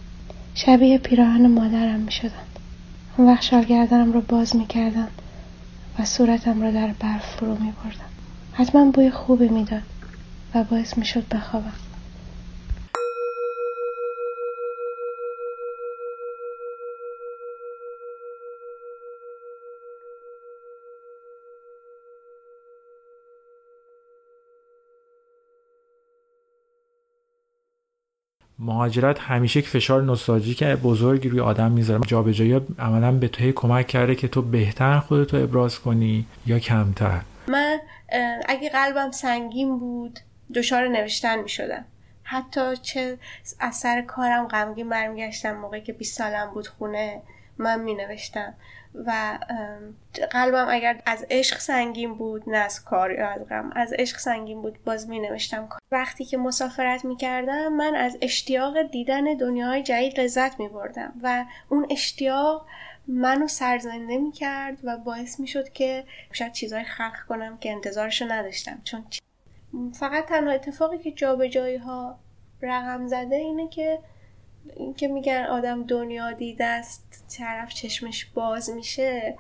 [0.55, 2.59] شبیه پیراهن مادرم می شدند
[3.18, 5.07] اون وقت شالگردنم را باز می کردم
[5.99, 8.09] و صورتم را در برف فرو می بردم
[8.53, 9.82] حتما بوی خوبی می‌داد.
[10.55, 11.73] و باعث می شد بخوابم.
[28.59, 32.01] مهاجرت همیشه یک فشار نوستالژیک بزرگی روی آدم می‌ذاره.
[32.07, 37.79] جابجایی عملا به تو کمک کرده که تو بهتر خودتو ابراز کنی یا کمتر؟ من
[38.47, 40.19] اگه قلبم سنگین بود
[40.55, 41.85] دچار نوشتن می‌شدم.
[42.23, 43.17] حتی چه
[43.59, 47.21] از سر کارم غمگین برمیگشتم موقعی که 20 سالم بود خونه
[47.57, 48.53] من می نوشتم
[49.05, 49.39] و
[50.31, 54.61] قلبم اگر از عشق سنگین بود نه از کار یا از غم از عشق سنگین
[54.61, 60.19] بود باز می نوشتم وقتی که مسافرت می کردم من از اشتیاق دیدن دنیاهای جدید
[60.19, 62.65] لذت می بردم و اون اشتیاق
[63.07, 68.25] منو سرزنده می کرد و باعث می شد که شاید چیزهای خلق کنم که انتظارشو
[68.25, 68.81] نداشتم.
[68.83, 69.05] چون
[69.93, 72.19] فقط تنها اتفاقی که جابجایی ها
[72.61, 73.99] رقم زده اینه که
[74.76, 79.38] اینکه میگن آدم دنیا دیده است طرف چشمش باز میشه.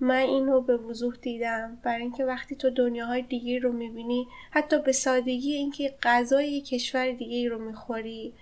[0.00, 4.92] من اینو به وضوح دیدم برای اینکه وقتی تو دنیاهای دیگه رو می‌بینی حتی به
[4.92, 8.34] سادگی اینکه غذای کشور دیگه رو می‌خوری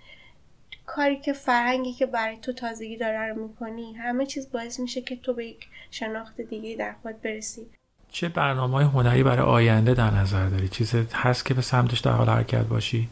[0.87, 5.17] کاری که فرهنگی که برای تو تازگی داره رو می‌کنی همه چیز باعث میشه که
[5.17, 7.67] تو به یک شناخت دیگه در خود برسی.
[8.13, 12.11] چه برنامه های هنری برای آینده در نظر داری؟ چیز هست که به سمتش در
[12.11, 13.09] حال حرکت باشی؟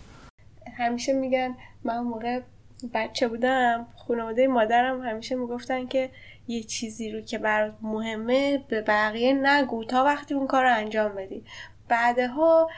[0.77, 2.41] همیشه میگن من موقع
[2.95, 6.11] بچه بودم خانواده مادرم همیشه می‌گفتن که
[6.49, 11.15] یه چیزی رو که برات مهمه به بقیه نگو تا وقتی اون کار رو انجام
[11.15, 11.45] بدی
[11.89, 12.71] بعدها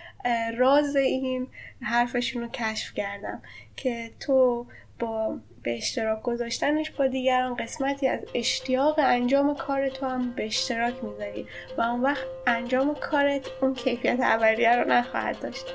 [0.59, 1.47] راز این
[1.81, 3.43] حرفشون رو کشف کردم
[3.77, 4.67] که تو
[4.99, 10.95] با به اشتراک گذاشتنش با دیگران قسمتی از اشتیاق انجام کار تو هم به اشتراک
[11.05, 11.47] می‌ذاری
[11.79, 15.67] و اون وقت انجام کارت اون کیفیت اولیه رو نخواهد داشت.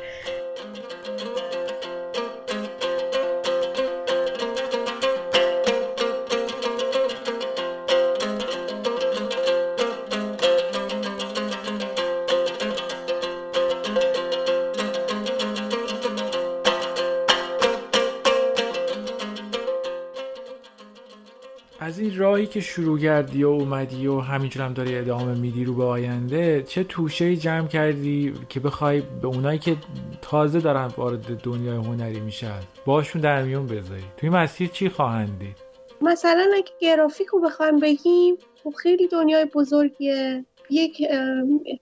[21.88, 25.74] از این راهی که شروع کردی و اومدی و همینجور هم داری ادامه میدی رو
[25.74, 29.76] به آینده چه توشه جمع کردی که بخوای به اونایی که
[30.22, 35.58] تازه دارن وارد دنیای هنری میشن باشون در میون بذاری؟ توی مسیر چی خواهند دید؟
[36.02, 40.46] مثلا اگه گرافیک رو بخوایم بگیم خب خیلی دنیای بزرگیه.
[40.70, 41.08] یک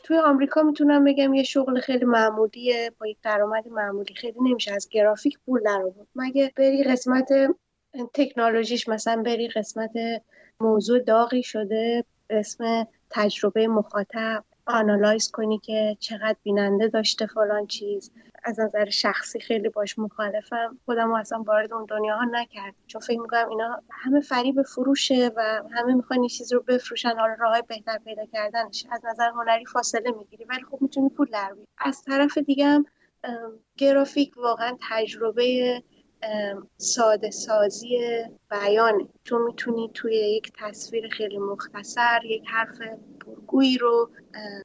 [0.04, 4.90] توی آمریکا می‌تونم بگم یه شغل خیلی معمولیه با یک درآمد معمولی خیلی نمیشه از
[4.92, 7.30] گرافیک پول در آورد مگه بری قسمت
[8.14, 9.92] تکنولوژیش مثلا بری قسمت
[10.60, 18.12] موضوع داغی شده اسم تجربه مخاطب آنالایز کنی که چقدر بیننده داشته فلان چیز.
[18.44, 20.80] از نظر شخصی خیلی باش مخالفم.
[20.86, 25.62] خودم اصلا وارد اون دنیا ها نکرد چون فکر می‌کنم اینا همه فریب فروشه و
[25.72, 27.18] همه می‌خوان یه چیز رو بفروشن.
[27.18, 28.86] حالا راه بهتر پیدا کردنش.
[28.92, 30.46] از نظر هنری فاصله می‌گیری.
[30.46, 32.86] ولی خب می‌تونی پول در از طرف دیگه هم
[33.78, 35.84] گرافیک واقعا تجربه
[36.78, 38.00] ساده سازی
[38.52, 39.08] بیانه.
[39.24, 42.78] چون می‌تونی توی یک تصویر خیلی مختصر یک حرف
[43.26, 44.10] پرگویی رو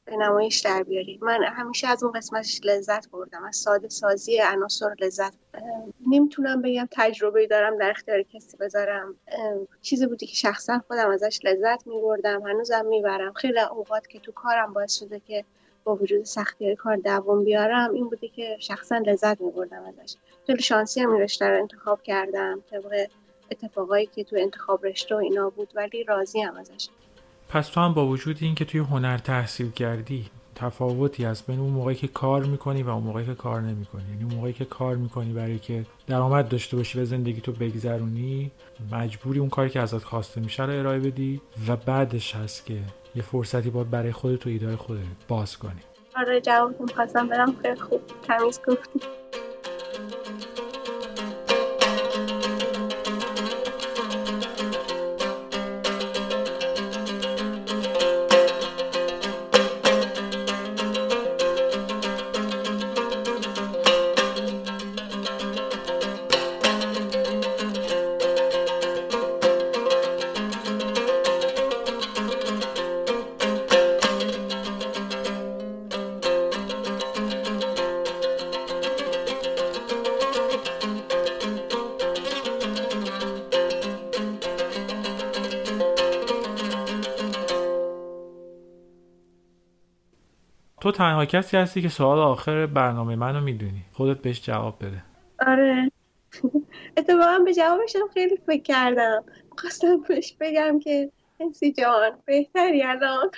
[0.04, 1.18] به نمایش در بیاری.
[1.22, 5.34] من همیشه از اون قسمتش لذت بردم از ساده سازی عناصر لذت.
[6.10, 9.14] نمی‌تونم بگم تجربه دارم در اختیار کسی بذارم.
[9.82, 13.32] چیزی بودی که شخصا خودم ازش لذت میبردم هنوزم می‌برم.
[13.32, 15.44] خیلی اوقات که تو کارم باعث شده که
[15.84, 20.14] با وجود سختی کار دوام بیارم این بوده که شخصا لذت میبردم ازش.
[20.46, 23.06] خیلی شانسی هم رشته رو انتخاب کردم طبق
[23.50, 26.88] اتفاقایی که تو انتخاب رشته و اینا بود ولی راضی هم ازش.
[27.48, 31.70] پس تو هم با وجود این که توی هنر تحصیل کردی تفاوتی هست بین اون
[31.70, 34.02] موقعی که کار می‌کنی و اون موقعی که کار نمی‌کنی.
[34.10, 38.50] یعنی اون موقعی که کار می‌کنی برای که درآمد داشته باشی و زندگی تو بگذرونی
[38.92, 42.78] مجبوری اون کاری که ازت خواسته میشه رو ارائه بدی و بعدش هست که
[43.14, 45.80] یه فرصتی باید برای خودت و ایدای خودت باز کنی.
[46.16, 48.00] آره جواب می‌خواستم برم خیلی خوب.
[48.22, 49.00] تمیز گفتی
[91.00, 93.84] تنها کسی هستی که سوال آخر برنامه منو می‌دونی.
[93.92, 95.02] خودت بهش جواب بده.
[95.46, 95.90] آره.
[96.96, 99.24] اتفاقا به جوابش خیلی فکر کردم.
[99.58, 103.30] خواستم بهش بگم که انسی جان بهتری الان.